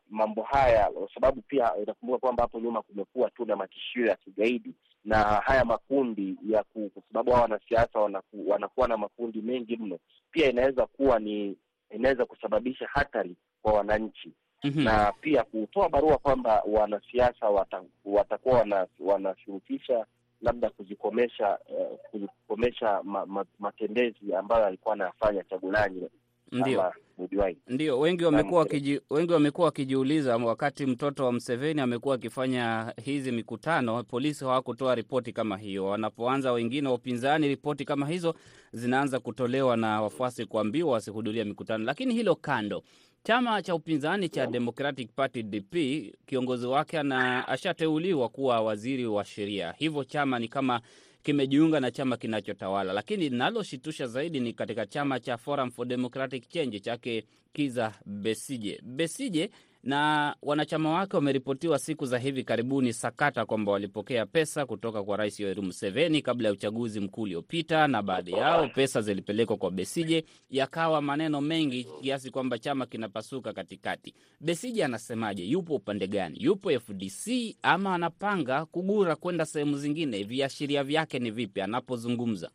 mambo 0.09 0.41
haya, 0.43 0.89
kwa 0.91 1.09
sababu 1.13 1.41
pia 1.41 1.71
itakumbuka 1.83 2.19
kwamba 2.19 2.43
hapo 2.43 2.59
nyuma 2.59 2.81
kumekuwa 2.81 3.29
tu 3.29 3.45
na 3.45 3.55
matishio 3.55 4.05
ya 4.05 4.15
kigaidi 4.15 4.73
na 5.05 5.17
haya 5.23 5.65
makundi 5.65 6.35
ya 6.47 6.63
ku, 6.63 6.89
kwa 6.93 7.03
sababu 7.07 7.31
hao 7.31 7.41
wanasiasa 7.41 7.99
wanaku, 7.99 8.49
wanakuwa 8.49 8.87
na 8.87 8.97
makundi 8.97 9.41
mengi 9.41 9.77
mno, 9.77 9.99
pia 10.31 10.49
inaweza 10.49 10.85
kuwa 10.85 11.19
ni 11.19 11.57
inaweza 11.91 12.25
kusababisha 12.25 12.87
hatari 12.93 13.35
kwa 13.61 13.73
wananchi 13.73 14.31
Mhm. 14.63 14.83
na 14.83 15.13
pia 15.21 15.43
kutoa 15.43 15.89
barua 15.89 16.17
kwamba 16.17 16.63
wanasiasa 16.67 17.49
wata, 17.49 17.83
watakuwa 18.05 18.59
wana, 18.59 18.87
wanashurutisha 18.99 20.05
labda 20.41 20.69
kuzikomesha 20.69 21.59
eh, 21.69 21.87
kuzikomesha 22.11 23.03
ma, 23.03 23.25
ma, 23.25 23.45
matembezi 23.59 24.33
ambayo 24.35 24.65
alikuwa 24.65 24.93
anayafanya 24.93 25.43
Chagulanyi 25.43 26.09
Ndio. 26.51 26.93
Bobi 27.19 27.57
Ndio, 27.67 27.99
wengi 27.99 28.23
wamekuwa 28.23 28.59
wakiji, 28.59 29.01
wengi 29.09 29.33
wamekuwa 29.33 29.65
wakijiuliza 29.65 30.37
wakati 30.37 30.85
mtoto 30.85 31.25
wa 31.25 31.31
Mseveni 31.33 31.81
amekuwa 31.81 32.15
akifanya 32.15 32.93
hizi 33.03 33.31
mikutano, 33.31 34.03
polisi 34.03 34.43
hawakutoa 34.45 34.95
ripoti 34.95 35.33
kama 35.33 35.57
hiyo. 35.57 35.85
Wanapoanza 35.85 36.51
wengine 36.51 36.87
wa 36.87 36.93
upinzani, 36.93 37.47
ripoti 37.47 37.85
kama 37.85 38.07
hizo 38.07 38.35
zinaanza 38.73 39.19
kutolewa 39.19 39.77
na 39.77 40.01
wafuasi 40.01 40.45
kuambiwa 40.45 40.91
wasihudhuria 40.93 41.45
mikutano. 41.45 41.85
Lakini 41.85 42.13
hilo 42.13 42.35
kando, 42.35 42.83
chama 43.23 43.61
cha 43.61 43.75
upinzani 43.75 44.29
cha 44.29 44.47
Democratic 44.47 45.09
Party 45.15 45.43
DP, 45.43 45.75
kiongozi 46.25 46.67
wake 46.67 46.99
ana 46.99 47.47
ashateuliwa 47.47 48.29
kuwa 48.29 48.61
waziri 48.61 49.05
wa 49.07 49.25
sheria, 49.25 49.73
hivyo 49.77 50.03
chama 50.03 50.39
ni 50.39 50.47
kama 50.47 50.81
kimejiunga 51.23 51.79
na 51.79 51.91
chama 51.91 52.17
kinachotawala. 52.17 52.93
Lakini 52.93 53.29
linaloshitusha 53.29 54.07
zaidi 54.07 54.39
ni 54.39 54.53
katika 54.53 54.85
chama 54.85 55.19
cha 55.19 55.37
Forum 55.37 55.71
for 55.71 55.87
Democratic 55.87 56.47
Change 56.49 56.79
chake 56.79 57.23
Kiza 57.53 57.93
Besije. 58.05 58.81
Besije 58.83 59.49
na 59.83 60.35
wanachama 60.41 60.91
wake 60.93 61.15
wameripotiwa 61.15 61.79
siku 61.79 62.05
za 62.05 62.17
hivi 62.17 62.43
karibuni 62.43 62.93
sakata 62.93 63.45
kwamba 63.45 63.71
walipokea 63.71 64.25
pesa 64.25 64.65
kutoka 64.65 65.03
kwa 65.03 65.17
Rais 65.17 65.39
Yoweri 65.39 65.61
Museveni 65.61 66.21
kabla 66.21 66.47
ya 66.47 66.53
uchaguzi 66.53 66.99
mkuu 66.99 67.21
uliopita, 67.21 67.87
na 67.87 68.01
baadhi 68.01 68.31
yao 68.31 68.67
pesa 68.67 69.01
zilipelekwa 69.01 69.57
kwa 69.57 69.71
Besije, 69.71 70.25
yakawa 70.49 71.01
maneno 71.01 71.41
mengi 71.41 71.87
kiasi 72.01 72.31
kwamba 72.31 72.57
chama 72.59 72.85
kinapasuka 72.85 73.53
katikati. 73.53 74.13
Besije 74.41 74.85
anasemaje? 74.85 75.43
Yupo 75.43 75.75
upande 75.75 76.07
gani? 76.07 76.37
Yupo 76.43 76.79
FDC 76.79 77.55
ama 77.61 77.95
anapanga 77.95 78.65
kugura 78.65 79.15
kwenda 79.15 79.45
sehemu 79.45 79.77
zingine? 79.77 80.23
Viashiria 80.23 80.83
vyake 80.83 81.19
ni 81.19 81.31
vipi 81.31 81.61
anapozungumza? 81.61 82.49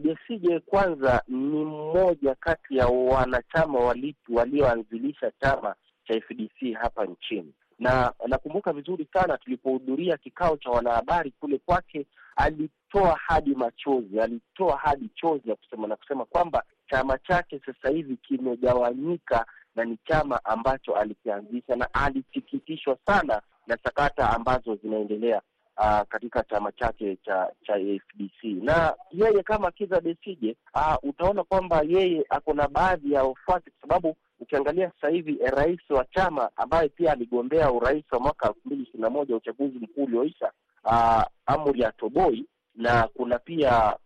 Besije 0.00 0.60
kwanza 0.60 1.22
ni 1.28 1.36
mmoja 1.64 2.34
kati 2.34 2.76
ya 2.76 2.86
wanachama 2.86 3.94
walioanzilisha 4.28 5.32
chama 5.40 5.74
cha 6.08 6.14
FDC 6.20 6.72
hapa 6.80 7.04
nchini, 7.06 7.52
na 7.78 8.12
nakumbuka 8.28 8.72
vizuri 8.72 9.08
sana 9.12 9.38
tulipohudhuria 9.38 10.16
kikao 10.16 10.56
cha 10.56 10.70
wanahabari 10.70 11.30
kule 11.40 11.58
kwake, 11.58 12.06
alitoa 12.36 13.18
hadi 13.26 13.54
machozi, 13.54 14.20
alitoa 14.20 14.76
hadi 14.76 15.08
chozi 15.14 15.50
ya 15.50 15.56
kusema 15.56 15.88
na 15.88 15.96
kusema 15.96 16.24
kwamba 16.24 16.62
chama 16.90 17.18
chake 17.18 17.60
sasa 17.66 17.88
hivi 17.90 18.16
kimegawanyika 18.16 19.46
na 19.76 19.84
ni 19.84 19.98
chama 20.08 20.44
ambacho 20.44 20.94
alikianzisha, 20.96 21.76
na 21.76 21.94
alisikitishwa 21.94 22.96
sana 23.06 23.42
na 23.66 23.78
sakata 23.84 24.30
ambazo 24.30 24.74
zinaendelea 24.76 25.42
uh, 25.78 26.00
katika 26.08 26.42
chama 26.42 26.72
chake 26.72 27.16
cha 27.16 27.50
cha 27.66 27.74
FDC 27.78 28.44
na 28.44 28.94
yeye 29.12 29.42
kama 29.42 29.70
Kizza 29.70 30.00
Besigye 30.00 30.56
uh, 30.74 30.96
utaona 31.10 31.44
kwamba 31.44 31.82
yeye 31.88 32.24
ako 32.28 32.52
na 32.54 32.68
baadhi 32.68 33.12
ya 33.12 33.24
wafuasi, 33.24 33.70
kwa 33.70 33.80
sababu 33.88 34.16
ukiangalia 34.40 34.90
sasa 34.90 35.08
hivi 35.08 35.38
eh, 35.40 35.50
rais 35.52 35.80
wa 35.90 36.04
chama 36.04 36.50
ambaye 36.56 36.88
pia 36.88 37.12
aligombea 37.12 37.72
urais 37.72 38.04
wa 38.12 38.20
mwaka 38.20 38.48
elfu 38.48 38.60
mbili 38.64 38.82
ishirini 38.82 39.02
na 39.02 39.10
moja 39.10 39.36
uchaguzi 39.36 39.78
mkuu 39.78 40.04
ulioisha 40.04 40.52
uh, 40.84 41.22
Amuri 41.46 41.84
Atoboi 41.84 42.44
na 42.74 43.08
kuna 43.14 43.38
pia 43.38 43.96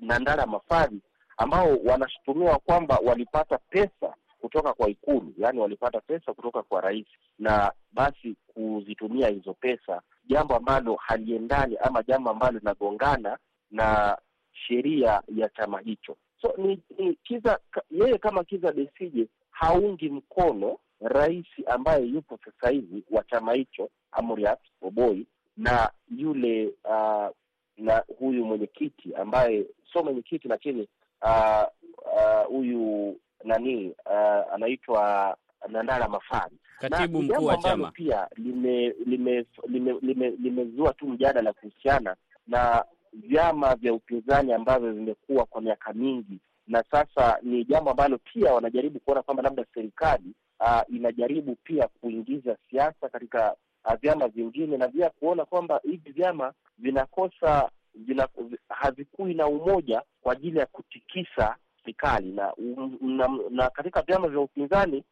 Nandara 0.00 0.46
Mafari 0.46 1.00
ambao 1.36 1.76
wanashutumiwa 1.84 2.58
kwamba 2.58 2.98
walipata 3.04 3.58
pesa 3.58 4.14
kutoka 4.40 4.72
kwa 4.72 4.88
Ikulu, 4.90 5.34
yaani 5.38 5.58
walipata 5.60 6.00
pesa 6.00 6.32
kutoka 6.34 6.62
kwa 6.62 6.80
rais 6.80 7.06
na 7.38 7.72
basi 7.92 8.36
kuzitumia 8.54 9.28
hizo 9.28 9.54
pesa, 9.54 10.02
jambo 10.26 10.56
ambalo 10.56 10.94
haliendani 10.94 11.76
ama 11.76 12.02
jambo 12.02 12.30
ambalo 12.30 12.58
linagongana 12.58 13.38
na 13.70 14.18
sheria 14.52 15.22
ya 15.36 15.48
chama 15.48 15.80
hicho. 15.80 16.16
So 16.42 16.54
ni, 16.56 16.80
ni 16.98 17.14
Kiza, 17.14 17.58
yeye 17.90 18.18
kama 18.18 18.44
Kiza 18.44 18.72
Besije 18.72 19.26
haungi 19.66 20.08
mkono 20.08 20.78
rais 21.00 21.46
ambaye 21.66 22.06
yupo 22.06 22.38
sasa 22.44 22.70
hivi 22.70 23.04
wa 23.10 23.24
chama 23.24 23.52
hicho 23.52 23.88
Amuriat 24.12 24.60
Oboi 24.82 25.26
na 25.56 25.90
yule 26.16 26.66
uh, 26.84 27.28
na 27.76 28.04
huyu 28.18 28.44
mwenyekiti 28.44 29.14
ambaye 29.14 29.66
sio 29.92 30.02
mwenyekiti 30.04 30.48
lakini 30.48 30.88
ah, 31.20 31.66
uh, 32.04 32.46
huyu 32.46 33.16
nani 33.44 33.94
uh, 34.06 34.54
anaitwa 34.54 35.36
Nandala 35.68 36.08
Mafari 36.08 36.56
Katibu 36.80 37.22
mkuu 37.22 37.44
wa 37.44 37.54
ambalo 37.54 37.76
chama. 37.76 37.90
pia 37.90 38.28
lime 38.36 38.94
lime 39.06 39.46
lime 39.68 39.94
lime- 40.02 40.30
limezua 40.30 40.92
tu 40.94 41.06
mjadala 41.08 41.52
kuhusiana 41.52 42.16
na 42.46 42.84
vyama 43.12 43.74
vya 43.76 43.94
upinzani 43.94 44.52
ambavyo 44.52 44.92
vimekuwa 44.92 45.44
kwa 45.46 45.60
miaka 45.60 45.92
mingi, 45.92 46.38
na 46.72 46.84
sasa 46.90 47.38
ni 47.42 47.64
jambo 47.64 47.90
ambalo 47.90 48.18
pia 48.18 48.52
wanajaribu 48.54 49.00
kuona 49.00 49.22
kwamba 49.22 49.42
labda 49.42 49.64
serikali 49.74 50.34
uh, 50.60 50.94
inajaribu 50.96 51.56
pia 51.64 51.88
kuingiza 52.00 52.56
siasa 52.70 53.08
katika 53.08 53.56
uh, 53.84 53.94
vyama 54.00 54.28
vingine 54.28 54.76
na 54.76 54.88
pia 54.88 55.10
kuona 55.10 55.44
kwamba 55.44 55.80
hivi 55.82 56.12
vyama 56.12 56.52
vinakosa 56.78 57.70
vina, 57.94 58.28
havikui 58.68 59.34
na 59.34 59.46
umoja 59.46 60.02
kwa 60.22 60.32
ajili 60.32 60.58
ya 60.58 60.66
kutikisa 60.66 61.56
serikali. 61.84 62.32
Na, 62.32 62.54
um, 62.54 62.98
na, 63.00 63.28
na 63.50 63.70
katika 63.70 64.02
vyama 64.02 64.28
vya 64.28 64.40
upinzani 64.40 65.04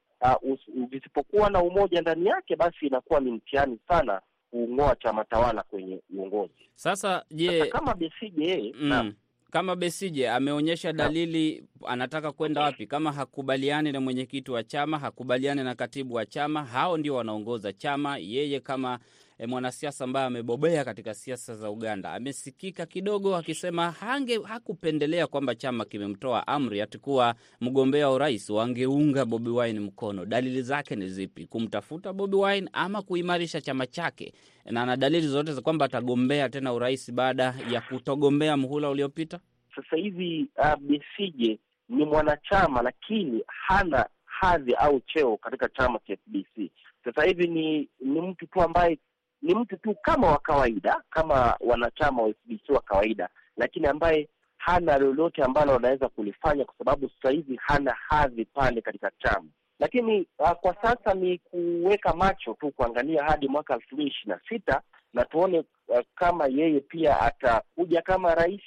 uh, 0.42 0.56
visipokuwa 0.90 1.50
na 1.50 1.62
umoja 1.62 2.00
ndani 2.00 2.26
yake, 2.26 2.56
basi 2.56 2.86
inakuwa 2.86 3.20
ni 3.20 3.30
mtihani 3.30 3.78
sana 3.88 4.20
kuung'oa 4.50 4.96
chama 4.96 5.24
tawala 5.24 5.62
kwenye 5.62 6.00
uongozi. 6.16 6.68
Sasa 6.74 7.24
je, 7.30 7.66
kama 7.66 7.94
Besije 7.94 8.44
yeye 8.44 8.74
mm, 8.80 9.14
kama 9.50 9.76
Besije 9.76 10.30
ameonyesha 10.30 10.92
dalili 10.92 11.64
anataka 11.86 12.32
kwenda 12.32 12.60
wapi? 12.60 12.86
Kama 12.86 13.12
hakubaliani 13.12 13.92
na 13.92 14.00
mwenyekiti 14.00 14.50
wa 14.50 14.64
chama, 14.64 14.98
hakubaliani 14.98 15.64
na 15.64 15.74
katibu 15.74 16.14
wa 16.14 16.26
chama, 16.26 16.64
hao 16.64 16.96
ndio 16.96 17.14
wanaongoza 17.14 17.72
chama. 17.72 18.18
Yeye 18.18 18.60
kama 18.60 18.98
e, 19.40 19.46
mwanasiasa 19.46 20.04
ambaye 20.04 20.26
amebobea 20.26 20.84
katika 20.84 21.14
siasa 21.14 21.54
za 21.54 21.70
Uganda 21.70 22.12
amesikika 22.12 22.86
kidogo 22.86 23.36
akisema 23.36 23.90
hange 23.90 24.38
hakupendelea 24.44 25.26
kwamba 25.26 25.54
chama 25.54 25.84
kimemtoa 25.84 26.46
amri 26.46 26.80
atikuwa 26.80 27.34
mgombea 27.60 28.08
wa 28.08 28.14
urais 28.14 28.50
wangeunga 28.50 29.24
Bobi 29.24 29.50
Wine 29.50 29.80
mkono. 29.80 30.24
Dalili 30.26 30.62
zake 30.62 30.96
ni 30.96 31.08
zipi? 31.08 31.46
Kumtafuta 31.46 32.12
Bobi 32.12 32.36
Wine 32.36 32.68
ama 32.72 33.02
kuimarisha 33.02 33.60
chama 33.60 33.86
chake? 33.86 34.32
Na 34.64 34.82
ana 34.82 34.96
dalili 34.96 35.26
zote 35.26 35.52
za 35.52 35.60
kwamba 35.60 35.84
atagombea 35.84 36.48
tena 36.48 36.72
urais 36.72 37.12
baada 37.12 37.54
ya 37.70 37.80
kutogombea 37.80 38.56
mhula 38.56 38.90
uliopita. 38.90 39.40
Sasa 39.76 39.96
hivi 39.96 40.46
uh, 40.58 40.74
Besije 40.80 41.58
ni 41.88 42.04
mwanachama 42.04 42.82
lakini 42.82 43.42
hana 43.46 44.06
hadhi 44.24 44.74
au 44.74 45.00
cheo 45.00 45.36
katika 45.36 45.68
chama 45.68 45.98
cha 46.06 46.16
FDC. 46.16 46.70
Sasa 47.04 47.24
hivi 47.24 47.46
ni 47.46 47.88
ni 48.00 48.20
mtu 48.20 48.46
tu 48.46 48.62
ambaye 48.62 48.98
ni 49.42 49.54
mtu 49.54 49.76
tu 49.76 49.94
kama 50.02 50.26
wa 50.30 50.38
kawaida 50.38 51.02
kama 51.10 51.56
wanachama 51.60 52.22
wa 52.22 52.28
FDC 52.28 52.68
wa 52.70 52.80
kawaida, 52.80 53.28
lakini 53.56 53.86
ambaye 53.86 54.28
hana 54.56 54.98
lolote 54.98 55.42
ambalo 55.42 55.76
anaweza 55.76 56.08
kulifanya 56.08 56.64
kwa 56.64 56.74
sababu 56.78 57.08
sasa 57.08 57.30
hivi 57.30 57.56
hana 57.62 57.96
hadhi 58.08 58.44
pale 58.44 58.80
katika 58.80 59.10
chama. 59.18 59.48
Lakini 59.78 60.26
uh, 60.38 60.50
kwa 60.50 60.74
sasa 60.82 61.14
ni 61.14 61.38
kuweka 61.38 62.14
macho 62.14 62.54
tu 62.54 62.70
kuangalia 62.70 63.24
hadi 63.24 63.48
mwaka 63.48 63.74
elfu 63.74 63.94
mbili 63.94 64.10
ishirini 64.10 64.34
na 64.34 64.40
sita 64.48 64.80
na 65.14 65.24
tuone 65.24 65.64
uh, 65.88 65.98
kama 66.14 66.46
yeye 66.46 66.80
pia 66.80 67.20
atakuja 67.20 68.02
kama 68.02 68.34
rais 68.34 68.60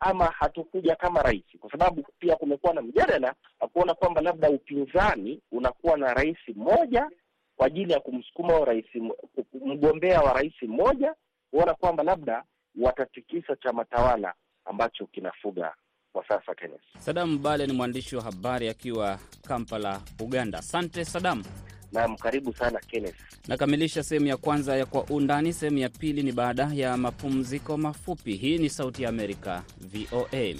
ama 0.00 0.24
hatukuja 0.24 0.96
kama 0.96 1.22
rais, 1.22 1.44
kwa 1.60 1.70
sababu 1.70 2.06
pia 2.18 2.36
kumekuwa 2.36 2.74
na 2.74 2.82
mjadala 2.82 3.34
kuona 3.72 3.94
kwamba 3.94 4.20
labda 4.20 4.50
upinzani 4.50 5.40
unakuwa 5.52 5.96
na 5.98 6.14
rais 6.14 6.38
mmoja 6.56 7.10
kwa 7.60 7.66
ajili 7.66 7.92
ya 7.92 8.00
kumsukuma 8.00 8.64
rais 8.64 8.84
mgombea 9.66 10.20
wa 10.20 10.32
rais 10.32 10.52
mmoja, 10.62 11.14
kuona 11.50 11.74
kwamba 11.74 12.02
labda 12.02 12.44
watatikisa 12.80 13.56
chama 13.56 13.84
tawala 13.84 14.34
ambacho 14.64 15.06
kinafuga 15.06 15.74
kwa 16.12 16.28
sasa. 16.28 16.54
Kenneth 16.54 16.80
Sadam 16.98 17.42
Bale 17.42 17.66
ni 17.66 17.72
mwandishi 17.72 18.16
wa 18.16 18.22
habari 18.22 18.68
akiwa 18.68 19.18
Kampala, 19.48 20.00
Uganda. 20.20 20.58
Asante 20.58 21.04
Sadam. 21.04 21.42
Naam, 21.92 22.16
karibu 22.16 22.52
sana 22.54 22.80
Kenneth. 22.80 23.48
Nakamilisha 23.48 24.02
sehemu 24.02 24.26
ya 24.26 24.36
kwanza 24.36 24.76
ya 24.76 24.86
Kwa 24.86 25.04
Undani. 25.04 25.52
Sehemu 25.52 25.78
ya 25.78 25.88
pili 25.88 26.22
ni 26.22 26.32
baada 26.32 26.70
ya 26.74 26.96
mapumziko 26.96 27.76
mafupi. 27.76 28.34
Hii 28.36 28.58
ni 28.58 28.70
Sauti 28.70 29.02
ya 29.02 29.08
Amerika, 29.08 29.62
VOA. 29.80 30.54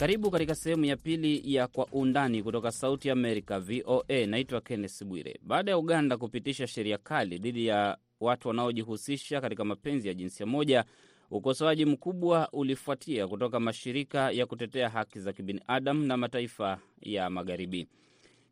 Karibu 0.00 0.30
katika 0.30 0.54
sehemu 0.54 0.84
ya 0.84 0.96
pili 0.96 1.54
ya 1.54 1.66
Kwa 1.66 1.86
Undani 1.92 2.42
kutoka 2.42 2.70
Sauti 2.72 3.08
ya 3.08 3.12
Amerika, 3.12 3.60
VOA. 3.60 4.26
Naitwa 4.26 4.60
Kenneth 4.60 5.04
Bwire. 5.04 5.40
Baada 5.42 5.70
ya 5.70 5.78
Uganda 5.78 6.16
kupitisha 6.16 6.66
sheria 6.66 6.98
kali 6.98 7.38
dhidi 7.38 7.66
ya 7.66 7.98
watu 8.20 8.48
wanaojihusisha 8.48 9.40
katika 9.40 9.64
mapenzi 9.64 10.08
ya 10.08 10.14
jinsia 10.14 10.46
moja, 10.46 10.84
ukosoaji 11.30 11.84
mkubwa 11.84 12.48
ulifuatia 12.52 13.28
kutoka 13.28 13.60
mashirika 13.60 14.30
ya 14.30 14.46
kutetea 14.46 14.88
haki 14.88 15.20
za 15.20 15.32
kibinadamu 15.32 16.04
na 16.06 16.16
mataifa 16.16 16.78
ya 17.00 17.30
Magharibi. 17.30 17.88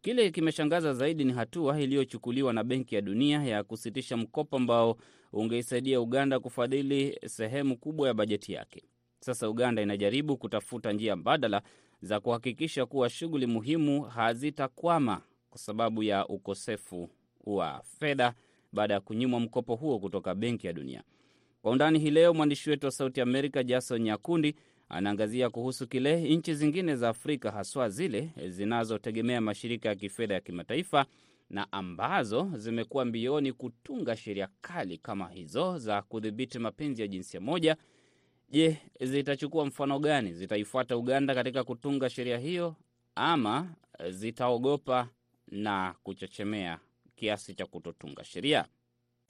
Kile 0.02 0.30
kimeshangaza 0.30 0.94
zaidi 0.94 1.24
ni 1.24 1.32
hatua 1.32 1.80
iliyochukuliwa 1.80 2.52
na 2.52 2.64
Benki 2.64 2.94
ya 2.94 3.00
Dunia 3.00 3.42
ya 3.44 3.64
kusitisha 3.64 4.16
mkopo 4.16 4.56
ambao 4.56 4.96
ungeisaidia 5.32 6.00
Uganda 6.00 6.40
kufadhili 6.40 7.18
sehemu 7.26 7.76
kubwa 7.76 8.08
ya 8.08 8.14
bajeti 8.14 8.52
yake. 8.52 8.82
Sasa 9.20 9.48
Uganda 9.50 9.82
inajaribu 9.82 10.36
kutafuta 10.36 10.92
njia 10.92 11.16
mbadala 11.16 11.62
za 12.02 12.20
kuhakikisha 12.20 12.86
kuwa 12.86 13.10
shughuli 13.10 13.46
muhimu 13.46 14.02
hazitakwama 14.02 15.20
kwa 15.50 15.58
sababu 15.58 16.02
ya 16.02 16.26
ukosefu 16.26 17.10
wa 17.44 17.82
fedha 17.98 18.34
baada 18.72 18.94
ya 18.94 19.00
kunyimwa 19.00 19.40
mkopo 19.40 19.74
huo 19.76 19.98
kutoka 19.98 20.34
Benki 20.34 20.66
ya 20.66 20.72
Dunia. 20.72 21.02
Kwa 21.62 21.72
undani 21.72 21.98
hii 21.98 22.10
leo, 22.10 22.34
mwandishi 22.34 22.70
wetu 22.70 22.86
wa 22.86 22.92
Sauti 22.92 23.20
Amerika 23.20 23.62
Jason 23.64 24.02
Nyakundi 24.02 24.54
anaangazia 24.88 25.50
kuhusu 25.50 25.86
kile 25.86 26.36
nchi 26.36 26.54
zingine 26.54 26.96
za 26.96 27.08
Afrika, 27.08 27.50
haswa 27.50 27.88
zile 27.88 28.30
zinazotegemea 28.48 29.40
mashirika 29.40 29.88
ya 29.88 29.94
kifedha 29.94 30.34
ya 30.34 30.40
kimataifa 30.40 31.06
na 31.50 31.72
ambazo 31.72 32.50
zimekuwa 32.56 33.04
mbioni 33.04 33.52
kutunga 33.52 34.16
sheria 34.16 34.48
kali 34.60 34.98
kama 34.98 35.28
hizo 35.28 35.78
za 35.78 36.02
kudhibiti 36.02 36.58
mapenzi 36.58 37.02
ya 37.02 37.08
jinsia 37.08 37.40
moja. 37.40 37.76
Je, 38.50 38.76
zitachukua 39.00 39.66
mfano 39.66 39.98
gani? 39.98 40.32
Zitaifuata 40.32 40.96
Uganda 40.96 41.34
katika 41.34 41.64
kutunga 41.64 42.10
sheria 42.10 42.38
hiyo 42.38 42.74
ama 43.14 43.74
zitaogopa 44.10 45.08
na 45.48 45.94
kuchechemea 46.02 46.78
kiasi 47.16 47.54
cha 47.54 47.66
kutotunga 47.66 48.24
sheria? 48.24 48.64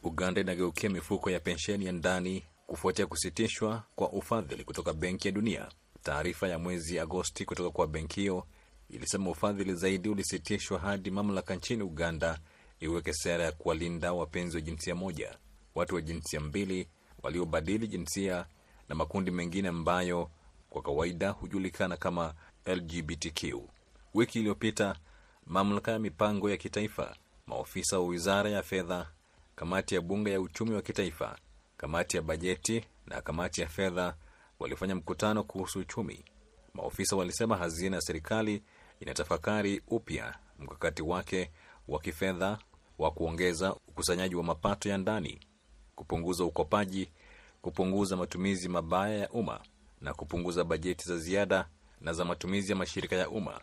Uganda 0.03 0.41
inageukia 0.41 0.91
mifuko 0.91 1.31
ya 1.31 1.41
pensheni 1.41 1.85
ya 1.87 1.93
ndani 1.93 2.45
kufuatia 2.67 3.07
kusitishwa 3.07 3.83
kwa 3.97 4.13
ufadhili 4.13 4.65
kutoka 4.65 4.93
Benki 4.93 5.29
ya 5.29 5.33
Dunia. 5.35 5.69
Taarifa 6.03 6.49
ya 6.49 6.59
mwezi 6.59 6.99
Agosti 6.99 7.45
kutoka 7.45 7.71
kwa 7.71 7.87
benki 7.87 8.21
hiyo 8.21 8.47
ilisema 8.91 9.31
ufadhili 9.31 9.75
zaidi 9.75 10.09
ulisitishwa 10.09 10.79
hadi 10.79 11.11
mamlaka 11.11 11.55
nchini 11.55 11.83
Uganda 11.83 12.39
iweke 12.81 13.13
sera 13.13 13.45
ya 13.45 13.53
kuwalinda 13.53 14.13
wapenzi 14.13 14.57
wa 14.57 14.61
jinsia 14.61 14.95
moja, 14.95 15.39
watu 15.75 15.95
wa 15.95 16.01
jinsia 16.03 16.41
mbili, 16.41 16.89
waliobadili 17.23 17.87
jinsia 17.89 18.47
na 18.89 18.95
makundi 18.95 19.31
mengine 19.31 19.69
ambayo 19.69 20.31
kwa 20.71 20.83
kawaida 20.83 21.31
hujulikana 21.31 21.97
kama 21.97 22.35
LGBTQ. 22.67 23.55
Wiki 24.15 24.39
iliyopita 24.39 24.97
mamlaka 25.47 25.93
ya 25.93 25.99
mipango 25.99 26.51
ya 26.51 26.57
kitaifa, 26.57 27.17
maofisa 27.47 27.99
wa 27.99 28.07
wizara 28.07 28.51
ya 28.51 28.63
fedha, 28.63 29.07
kamati 29.57 29.95
ya 29.95 30.01
bunge 30.01 30.31
ya 30.33 30.41
uchumi 30.41 30.75
wa 30.75 30.83
kitaifa, 30.83 31.39
kamati 31.77 32.17
ya 32.17 32.23
bajeti 32.23 32.85
na 33.07 33.21
kamati 33.21 33.61
ya 33.61 33.69
fedha 33.69 34.15
walifanya 34.59 34.95
mkutano 34.95 35.45
kuhusu 35.45 35.79
uchumi. 35.79 36.25
Maofisa 36.75 37.17
walisema 37.17 37.57
hazina 37.57 37.97
ya 37.97 38.03
serikali 38.03 38.63
inatafakari 39.01 39.83
upya 39.89 40.35
mkakati 40.59 41.03
wake 41.03 41.51
wa 41.89 42.01
kifedha 42.01 42.59
wa 42.99 43.11
kuongeza 43.11 43.75
ukusanyaji 43.75 44.35
wa 44.35 44.43
mapato 44.43 44.89
ya 44.89 44.99
ndani, 44.99 45.41
kupunguza 45.97 46.45
ukopaji, 46.45 47.11
kupunguza 47.63 48.17
matumizi 48.17 48.69
mabaya 48.69 49.19
ya 49.19 49.31
umma 49.31 49.61
na 50.01 50.15
kupunguza 50.15 50.65
bajeti 50.65 51.05
za 51.09 51.17
ziada 51.19 51.69
na 52.01 52.13
za 52.13 52.25
matumizi 52.25 52.73
ya 52.73 52.77
mashirika 52.77 53.17
ya 53.17 53.31
umma. 53.31 53.61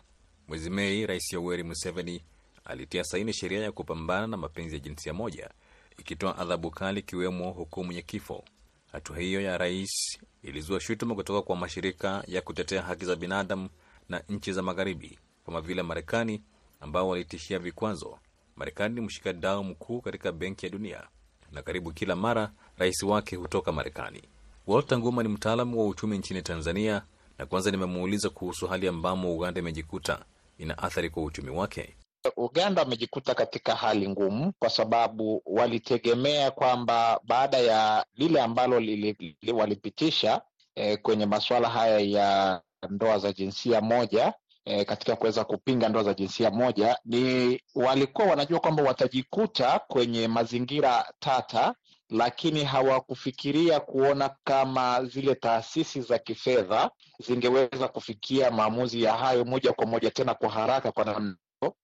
Mwezi 0.48 0.70
Mei, 0.70 1.06
Rais 1.06 1.32
Yoweri 1.32 1.62
Museveni 1.62 2.22
alitia 2.64 3.04
saini 3.04 3.32
sheria 3.32 3.60
ya 3.62 3.72
kupambana 3.72 4.26
na 4.26 4.36
mapenzi 4.36 4.74
ya 4.74 4.80
jinsia 4.80 5.14
moja, 5.14 5.50
ikitoa 5.98 6.38
adhabu 6.38 6.70
kali, 6.70 7.00
ikiwemo 7.00 7.50
hukumu 7.50 7.92
ya 7.92 8.02
kifo. 8.02 8.44
Hatua 8.92 9.18
hiyo 9.18 9.40
ya 9.40 9.58
rais 9.58 10.18
ilizua 10.42 10.80
shutuma 10.80 11.14
kutoka 11.14 11.42
kwa 11.42 11.56
mashirika 11.56 12.24
ya 12.26 12.42
kutetea 12.42 12.82
haki 12.82 13.04
za 13.04 13.16
binadamu 13.16 13.68
na 14.08 14.22
nchi 14.28 14.52
za 14.52 14.62
Magharibi 14.62 15.18
kama 15.46 15.60
vile 15.60 15.82
Marekani, 15.82 16.42
ambao 16.80 17.08
walitishia 17.08 17.58
vikwazo. 17.58 18.18
Marekani 18.56 18.94
ni 18.94 19.00
mshikadau 19.00 19.64
mkuu 19.64 20.00
katika 20.00 20.32
Benki 20.32 20.66
ya 20.66 20.72
Dunia 20.72 21.08
na 21.52 21.62
karibu 21.62 21.92
kila 21.92 22.16
mara 22.16 22.50
rais 22.78 23.02
wake 23.02 23.36
hutoka 23.36 23.72
Marekani. 23.72 24.22
Walter 24.66 24.98
Nguma 24.98 25.22
ni 25.22 25.28
mtaalamu 25.28 25.78
wa 25.80 25.86
uchumi 25.86 26.18
nchini 26.18 26.42
Tanzania, 26.42 27.02
na 27.38 27.46
kwanza 27.46 27.70
nimemuuliza 27.70 28.30
kuhusu 28.30 28.66
hali 28.66 28.88
ambamo 28.88 29.34
Uganda 29.36 29.60
imejikuta 29.60 30.18
ina 30.58 30.78
athari 30.78 31.10
kwa 31.10 31.22
uchumi 31.22 31.50
wake. 31.50 31.96
Uganda 32.36 32.82
wamejikuta 32.82 33.34
katika 33.34 33.74
hali 33.74 34.08
ngumu 34.08 34.52
kwa 34.58 34.70
sababu 34.70 35.42
walitegemea 35.46 36.50
kwamba 36.50 37.20
baada 37.24 37.58
ya 37.58 38.06
lile 38.14 38.40
ambalo 38.40 38.80
li, 38.80 38.96
li, 39.42 39.52
walipitisha 39.52 40.42
eh, 40.74 40.98
kwenye 41.02 41.26
masuala 41.26 41.68
haya 41.68 41.98
ya 42.00 42.60
ndoa 42.90 43.18
za 43.18 43.32
jinsia 43.32 43.80
moja 43.80 44.34
eh, 44.66 44.84
katika 44.86 45.16
kuweza 45.16 45.44
kupinga 45.44 45.88
ndoa 45.88 46.02
za 46.02 46.14
jinsia 46.14 46.50
moja, 46.50 46.98
ni 47.04 47.60
walikuwa 47.74 48.26
wanajua 48.28 48.60
kwamba 48.60 48.82
watajikuta 48.82 49.78
kwenye 49.88 50.28
mazingira 50.28 51.12
tata, 51.18 51.74
lakini 52.10 52.64
hawakufikiria 52.64 53.80
kuona 53.80 54.30
kama 54.44 55.04
zile 55.04 55.34
taasisi 55.34 56.00
za 56.00 56.18
kifedha 56.18 56.90
zingeweza 57.18 57.88
kufikia 57.88 58.50
maamuzi 58.50 59.02
ya 59.02 59.12
hayo 59.12 59.44
moja 59.44 59.72
kwa 59.72 59.86
moja 59.86 60.10
tena 60.10 60.34
kwa 60.34 60.48
haraka 60.50 60.92
kwa 60.92 61.04
namna 61.04 61.36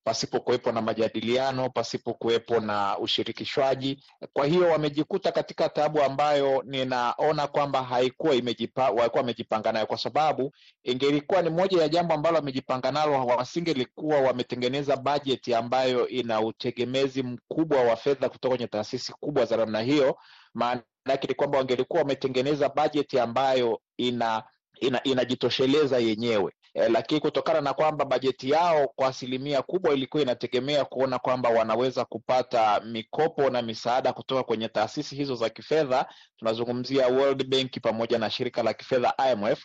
pasipo 0.04 0.40
kuwepo 0.40 0.72
na 0.72 0.82
majadiliano, 0.82 1.70
pasipo 1.70 2.14
kuwepo 2.14 2.60
na 2.60 2.98
ushirikishwaji. 2.98 4.04
Kwa 4.32 4.46
hiyo 4.46 4.68
wamejikuta 4.68 5.32
katika 5.32 5.68
tabu 5.68 6.02
ambayo 6.02 6.62
ninaona 6.66 7.46
kwamba 7.46 7.82
haikuwa 7.82 8.34
imejipa, 8.34 8.90
walikuwa 8.90 9.20
wamejipanga 9.20 9.72
nayo, 9.72 9.86
kwa 9.86 9.98
sababu 9.98 10.52
ingelikuwa 10.84 11.42
ni 11.42 11.50
moja 11.50 11.82
ya 11.82 11.88
jambo 11.88 12.14
ambalo 12.14 12.36
wamejipanga 12.36 12.92
nalo, 12.92 13.26
wasingelikuwa 13.26 14.20
wametengeneza 14.20 14.96
bajeti 14.96 15.54
ambayo 15.54 16.08
ina 16.08 16.40
utegemezi 16.40 17.22
mkubwa 17.22 17.80
wa 17.84 17.96
fedha 17.96 18.28
kutoka 18.28 18.48
kwenye 18.54 18.66
taasisi 18.66 19.12
kubwa 19.12 19.44
za 19.44 19.56
namna 19.56 19.80
hiyo. 19.80 20.18
Maana 20.54 20.82
yake 21.08 21.26
ni 21.26 21.34
kwamba 21.34 21.58
wangelikuwa 21.58 22.02
wametengeneza 22.02 22.68
bajeti 22.68 23.18
ambayo 23.18 23.80
ina 23.96 24.42
ina 24.82 25.02
inajitosheleza 25.02 25.98
yenyewe 25.98 26.52
e, 26.74 26.88
lakini 26.88 27.20
kutokana 27.20 27.60
na 27.60 27.74
kwamba 27.74 28.04
bajeti 28.04 28.50
yao 28.50 28.88
kwa 28.96 29.08
asilimia 29.08 29.62
kubwa 29.62 29.94
ilikuwa 29.94 30.22
inategemea 30.22 30.84
kuona 30.84 31.18
kwamba 31.18 31.48
wanaweza 31.48 32.04
kupata 32.04 32.80
mikopo 32.80 33.50
na 33.50 33.62
misaada 33.62 34.12
kutoka 34.12 34.42
kwenye 34.42 34.68
taasisi 34.68 35.16
hizo 35.16 35.34
za 35.34 35.48
kifedha, 35.50 36.06
tunazungumzia 36.36 37.06
World 37.08 37.46
Bank 37.48 37.80
pamoja 37.82 38.18
na 38.18 38.30
shirika 38.30 38.62
la 38.62 38.74
kifedha 38.74 39.14
IMF. 39.32 39.64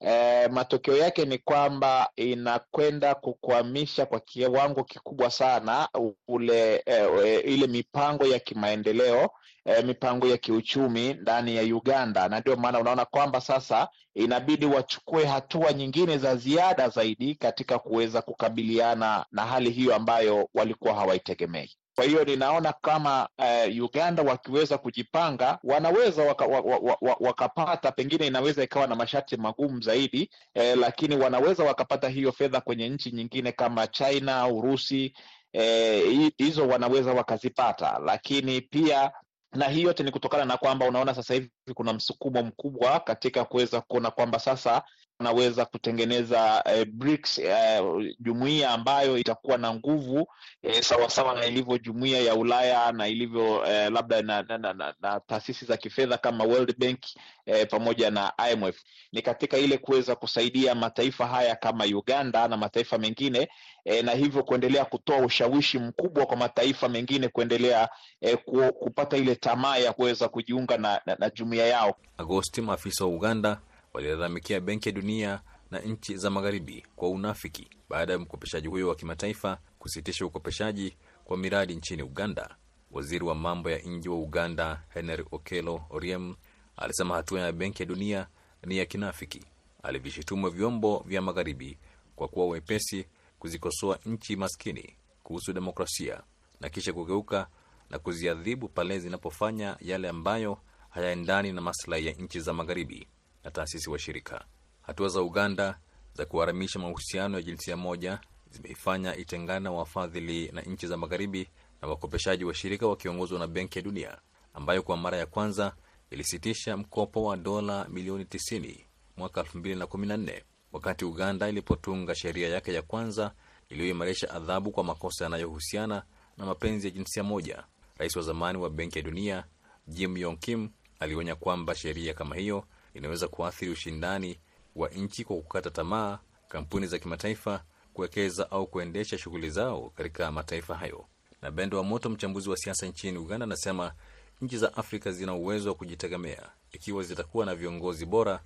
E, 0.00 0.48
matokeo 0.48 0.96
yake 0.96 1.24
ni 1.24 1.38
kwamba 1.38 2.10
inakwenda 2.16 3.14
kukwamisha 3.14 4.06
kwa 4.06 4.20
kiwango 4.20 4.84
kikubwa 4.84 5.30
sana 5.30 5.88
ule 6.28 6.82
eh, 6.86 7.42
ile 7.44 7.66
mipango 7.66 8.26
ya 8.26 8.38
kimaendeleo 8.38 9.30
eh, 9.64 9.84
mipango 9.84 10.26
ya 10.26 10.36
kiuchumi 10.36 11.14
ndani 11.14 11.56
ya 11.56 11.62
Uganda, 11.62 12.28
na 12.28 12.40
ndio 12.40 12.56
maana 12.56 12.80
unaona 12.80 13.04
kwamba 13.04 13.40
sasa 13.40 13.88
inabidi 14.14 14.66
wachukue 14.66 15.24
hatua 15.24 15.72
nyingine 15.72 16.18
za 16.18 16.36
ziada 16.36 16.88
zaidi 16.88 17.34
katika 17.34 17.78
kuweza 17.78 18.22
kukabiliana 18.22 19.26
na 19.30 19.46
hali 19.46 19.70
hiyo 19.70 19.94
ambayo 19.94 20.48
walikuwa 20.54 20.94
hawaitegemei. 20.94 21.70
Kwa 21.98 22.06
hiyo 22.06 22.24
ninaona 22.24 22.72
kama 22.72 23.28
uh, 23.38 23.84
Uganda 23.84 24.22
wakiweza 24.22 24.78
kujipanga 24.78 25.58
wanaweza 25.64 26.22
waka, 26.22 26.46
waka, 26.46 26.68
waka, 26.68 27.16
wakapata, 27.20 27.92
pengine 27.92 28.26
inaweza 28.26 28.62
ikawa 28.62 28.86
na 28.86 28.94
masharti 28.94 29.36
magumu 29.36 29.80
zaidi 29.80 30.30
eh, 30.54 30.76
lakini 30.78 31.16
wanaweza 31.16 31.64
wakapata 31.64 32.08
hiyo 32.08 32.32
fedha 32.32 32.60
kwenye 32.60 32.88
nchi 32.88 33.10
nyingine 33.10 33.52
kama 33.52 33.86
China, 33.86 34.46
Urusi 34.48 35.14
eh, 35.52 36.32
hizo 36.36 36.68
wanaweza 36.68 37.12
wakazipata, 37.12 37.98
lakini 38.04 38.60
pia 38.60 39.10
na 39.52 39.68
hii 39.68 39.82
yote 39.82 40.02
ni 40.02 40.10
kutokana 40.10 40.44
na 40.44 40.56
kwamba 40.56 40.86
unaona 40.86 41.14
sasa 41.14 41.34
hivi 41.34 41.50
kuna 41.74 41.92
msukumo 41.92 42.42
mkubwa 42.42 43.00
katika 43.00 43.44
kuweza 43.44 43.80
kuona 43.80 44.10
kwamba 44.10 44.38
sasa 44.38 44.82
wanaweza 45.22 45.64
kutengeneza 45.64 46.62
eh, 46.66 46.86
BRICS 46.86 47.38
eh, 47.38 47.82
jumuiya 48.20 48.70
ambayo 48.70 49.18
itakuwa 49.18 49.58
na 49.58 49.74
nguvu 49.74 50.28
eh, 50.62 50.82
sawasawa 50.82 51.34
na 51.34 51.46
ilivyo 51.46 51.78
jumuiya 51.78 52.20
ya 52.20 52.34
Ulaya 52.34 52.92
na 52.92 53.08
ilivyo 53.08 53.66
eh, 53.66 53.92
labda 53.92 54.22
na, 54.22 54.42
na, 54.42 54.58
na, 54.58 54.72
na, 54.72 54.94
na 55.00 55.20
taasisi 55.20 55.64
za 55.64 55.76
kifedha 55.76 56.18
kama 56.18 56.44
World 56.44 56.78
Bank 56.78 56.98
eh, 57.46 57.66
pamoja 57.70 58.10
na 58.10 58.32
IMF. 58.52 58.76
Ni 59.12 59.22
katika 59.22 59.58
ile 59.58 59.78
kuweza 59.78 60.16
kusaidia 60.16 60.74
mataifa 60.74 61.26
haya 61.26 61.56
kama 61.56 61.84
Uganda 61.84 62.48
na 62.48 62.56
mataifa 62.56 62.98
mengine 62.98 63.48
eh, 63.84 64.04
na 64.04 64.12
hivyo 64.12 64.42
kuendelea 64.42 64.84
kutoa 64.84 65.18
ushawishi 65.18 65.78
mkubwa 65.78 66.26
kwa 66.26 66.36
mataifa 66.36 66.88
mengine 66.88 67.28
kuendelea 67.28 67.88
eh, 68.20 68.38
ku, 68.44 68.72
kupata 68.72 69.16
ile 69.16 69.34
tamaa 69.34 69.76
ya 69.76 69.92
kuweza 69.92 70.28
kujiunga 70.28 70.78
na, 70.78 71.00
na, 71.06 71.16
na 71.18 71.30
jumuiya 71.30 71.66
yao. 71.66 71.96
Agosti, 72.18 72.60
maafisa 72.60 73.04
wa 73.04 73.10
Uganda 73.10 73.60
walilalamikia 73.92 74.60
Benki 74.60 74.88
ya 74.88 74.94
Dunia 74.94 75.40
na 75.70 75.78
nchi 75.80 76.16
za 76.16 76.30
Magharibi 76.30 76.86
kwa 76.96 77.08
unafiki 77.10 77.70
baada 77.88 78.12
ya 78.12 78.18
mkopeshaji 78.18 78.68
huyo 78.68 78.88
wa 78.88 78.94
kimataifa 78.94 79.58
kusitisha 79.78 80.26
ukopeshaji 80.26 80.96
kwa 81.24 81.36
miradi 81.36 81.74
nchini 81.76 82.02
Uganda. 82.02 82.56
Waziri 82.90 83.24
wa 83.24 83.34
mambo 83.34 83.70
ya 83.70 83.78
nje 83.78 84.08
wa 84.08 84.16
Uganda 84.18 84.82
Henry 84.88 85.24
Okello 85.30 85.82
Oriem 85.90 86.34
alisema 86.76 87.14
hatua 87.14 87.40
ya 87.40 87.52
Benki 87.52 87.82
ya 87.82 87.86
Dunia 87.88 88.26
ni 88.66 88.78
ya 88.78 88.86
kinafiki. 88.86 89.44
Alivishutumu 89.82 90.50
vyombo 90.50 91.04
vya 91.06 91.22
Magharibi 91.22 91.78
kwa 92.16 92.28
kuwa 92.28 92.46
wepesi 92.46 93.06
kuzikosoa 93.38 93.98
nchi 94.06 94.36
maskini 94.36 94.96
kuhusu 95.22 95.52
demokrasia 95.52 96.22
na 96.60 96.68
kisha 96.68 96.92
kugeuka 96.92 97.48
na 97.90 97.98
kuziadhibu 97.98 98.68
pale 98.68 98.98
zinapofanya 98.98 99.76
yale 99.80 100.08
ambayo 100.08 100.58
hayaendani 100.90 101.52
na 101.52 101.60
maslahi 101.60 102.06
ya 102.06 102.12
nchi 102.12 102.40
za 102.40 102.52
Magharibi 102.52 103.06
na 103.48 103.52
taasisi 103.52 103.90
washirika. 103.90 104.44
Hatua 104.82 105.08
za 105.08 105.22
Uganda 105.22 105.78
za 106.14 106.24
kuharamisha 106.24 106.78
mahusiano 106.78 107.36
ya 107.36 107.42
jinsia 107.42 107.76
moja 107.76 108.20
zimeifanya 108.50 109.16
itengana 109.16 109.70
wafadhili 109.72 110.52
na 110.52 110.62
nchi 110.62 110.86
za 110.86 110.96
Magharibi 110.96 111.48
na 111.82 111.88
wakopeshaji 111.88 112.44
washirika 112.44 112.86
wakiongozwa 112.86 113.38
na 113.38 113.46
Benki 113.46 113.78
ya 113.78 113.84
Dunia 113.84 114.18
ambayo 114.54 114.82
kwa 114.82 114.96
mara 114.96 115.18
ya 115.18 115.26
kwanza 115.26 115.76
ilisitisha 116.10 116.76
mkopo 116.76 117.24
wa 117.24 117.36
dola 117.36 117.86
milioni 117.88 118.24
90 118.24 118.76
mwaka 119.16 119.40
2014 119.42 120.42
wakati 120.72 121.04
Uganda 121.04 121.48
ilipotunga 121.48 122.14
sheria 122.14 122.48
yake 122.48 122.74
ya 122.74 122.82
kwanza 122.82 123.32
iliyoimarisha 123.68 124.30
adhabu 124.30 124.70
kwa 124.70 124.84
makosa 124.84 125.24
yanayohusiana 125.24 126.02
na 126.36 126.46
mapenzi 126.46 126.86
ya 126.86 126.90
jinsia 126.90 127.22
moja. 127.22 127.64
Rais 127.98 128.16
wa 128.16 128.22
zamani 128.22 128.58
wa 128.58 128.70
Benki 128.70 128.98
ya 128.98 129.04
Dunia 129.04 129.44
Jim 129.86 130.16
Yong 130.16 130.38
Kim 130.38 130.68
alionya 131.00 131.34
kwamba 131.34 131.74
sheria 131.74 132.14
kama 132.14 132.36
hiyo 132.36 132.64
inaweza 132.98 133.28
kuathiri 133.28 133.70
ushindani 133.70 134.38
wa 134.76 134.88
nchi 134.88 135.24
kwa 135.24 135.36
kukata 135.36 135.70
tamaa 135.70 136.18
kampuni 136.48 136.86
za 136.86 136.98
kimataifa 136.98 137.62
kuwekeza 137.92 138.50
au 138.50 138.66
kuendesha 138.66 139.18
shughuli 139.18 139.50
zao 139.50 139.90
katika 139.96 140.32
mataifa 140.32 140.74
hayo. 140.74 141.04
Na 141.42 141.50
Bendo 141.50 141.76
wa 141.78 141.84
Moto, 141.84 142.10
mchambuzi 142.10 142.50
wa 142.50 142.56
siasa 142.56 142.86
nchini 142.86 143.18
Uganda, 143.18 143.44
anasema 143.44 143.92
nchi 144.40 144.56
za 144.58 144.76
Afrika 144.76 145.10
zina 145.12 145.34
uwezo 145.34 145.68
wa 145.68 145.74
kujitegemea 145.74 146.42
ikiwa 146.72 147.02
zitakuwa 147.02 147.46
na 147.46 147.54
viongozi 147.54 148.06
bora 148.06 148.40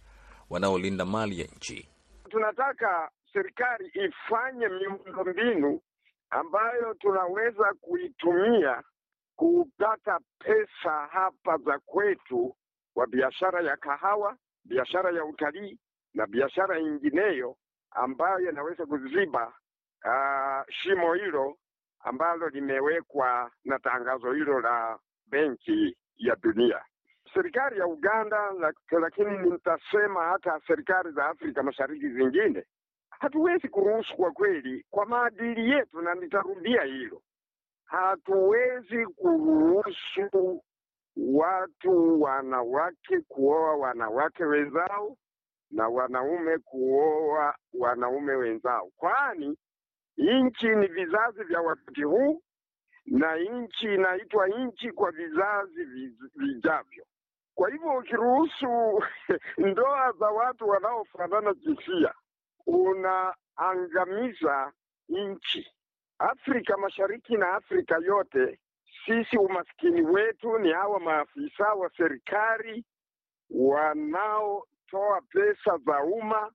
wanaolinda 0.51 1.05
mali 1.05 1.41
ya 1.41 1.47
nchi. 1.57 1.89
Tunataka 2.31 3.11
serikali 3.33 3.87
ifanye 3.95 4.69
miundombinu 4.69 5.81
ambayo 6.31 6.95
tunaweza 6.95 7.75
kuitumia 7.81 8.83
kupata 9.37 10.21
pesa 10.39 11.09
hapa 11.13 11.59
za 11.59 11.79
kwetu 11.79 12.57
kwa 12.95 13.07
biashara 13.07 13.61
ya 13.63 13.77
kahawa, 13.77 14.37
biashara 14.65 15.11
ya 15.11 15.25
utalii 15.25 15.79
na 16.15 16.27
biashara 16.27 16.81
nyingineyo 16.83 17.57
ambayo 17.91 18.51
inaweza 18.51 18.87
kuziba 18.87 19.53
uh, 20.05 20.73
shimo 20.75 21.15
hilo 21.15 21.57
ambalo 22.01 22.49
limewekwa 22.49 23.51
na 23.65 23.79
tangazo 23.79 24.33
hilo 24.33 24.61
la 24.61 24.99
Benki 25.27 25.97
ya 26.17 26.37
Dunia. 26.37 26.85
Serikali 27.35 27.79
ya 27.79 27.87
Uganda, 27.87 28.53
lakini 29.01 29.39
nitasema 29.39 30.25
hata 30.25 30.61
serikali 30.67 31.11
za 31.13 31.27
Afrika 31.29 31.63
Mashariki 31.63 32.09
zingine, 32.09 32.65
hatuwezi 33.11 33.69
kuruhusu 33.69 34.17
kwa 34.17 34.33
kweli, 34.33 34.85
kwa 34.91 35.07
maadili 35.07 35.71
yetu, 35.71 36.01
na 36.03 36.15
nitarudia 36.15 36.83
hilo, 36.83 37.23
hatuwezi 37.85 39.07
kuruhusu 39.07 40.63
watu 41.17 42.23
wanawake 42.23 43.21
kuoa 43.21 43.77
wanawake 43.77 44.45
wenzao 44.45 45.17
na 45.71 45.89
wanaume 45.89 46.59
kuoa 46.59 47.55
wanaume 47.73 48.33
wenzao, 48.35 48.91
kwani 48.97 49.59
nchi 50.17 50.69
ni 50.69 50.87
vizazi 50.87 51.45
vya 51.45 51.61
wakati 51.61 52.03
huu 52.03 52.43
na 53.07 53.37
nchi 53.37 53.95
inaitwa 53.95 54.49
nchi 54.49 54.93
kwa 54.93 55.11
vizazi 55.11 55.85
vijavyo. 56.35 57.05
Kwa 57.55 57.71
hivyo 57.71 57.91
ukiruhusu 57.99 59.03
ndoa 59.59 60.13
za 60.13 60.27
watu 60.27 60.69
wanaofanana 60.69 61.55
jinsia, 61.55 62.15
unaangamiza 62.67 64.73
nchi. 65.09 65.73
Afrika 66.19 66.77
Mashariki 66.77 67.37
na 67.37 67.53
Afrika 67.55 67.99
yote, 68.07 68.59
sisi 69.07 69.37
umaskini 69.39 70.03
wetu 70.03 70.59
ni 70.59 70.73
hawa 70.73 71.01
maafisa 71.01 71.73
wa 71.75 71.91
serikali 71.97 72.85
wanaotoa 73.51 75.21
pesa 75.33 75.79
za 75.87 76.03
umma 76.05 76.51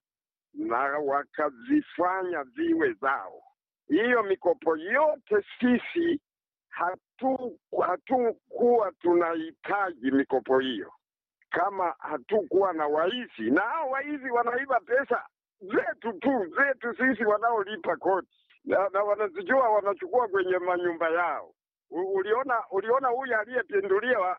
na 0.54 0.78
wakazifanya 1.00 2.44
ziwe 2.44 2.94
zao. 2.94 3.44
Hiyo 3.88 4.24
mikopo 4.24 4.78
yote 4.78 5.36
sisi 5.60 6.22
hatu 6.70 7.60
hatukuwa 7.88 8.92
tunahitaji 8.92 10.12
mikopo 10.12 10.60
hiyo 10.60 10.94
kama 11.50 11.96
hatukuwa 12.00 12.74
na 12.74 12.88
waizi, 12.88 13.52
na 13.52 13.62
hao 13.62 13.90
waizi 13.90 14.30
wanaiba 14.32 14.80
pesa 14.80 15.26
zetu 15.62 16.14
tu 16.20 16.46
zetu 16.58 16.96
sisi 16.98 17.26
wanaolipa 17.26 17.96
kodi 17.98 18.28
na, 18.66 18.90
na 18.90 19.04
wanazijua 19.04 19.70
wanachukua 19.70 20.28
kwenye 20.28 20.58
manyumba 20.58 21.10
yao. 21.10 21.54
Uliona 21.92 22.64
uliona 22.72 23.08
huyu 23.08 23.36
aliyepinduliwa 23.40 24.38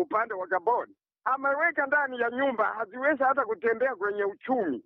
upande 0.00 0.34
wa 0.34 0.46
Gabon 0.46 0.88
ameweka 1.24 1.86
ndani 1.86 2.20
ya 2.20 2.30
nyumba, 2.30 2.64
haziwezi 2.78 3.22
hata 3.22 3.44
kutembea 3.44 3.94
kwenye 3.96 4.24
uchumi. 4.24 4.82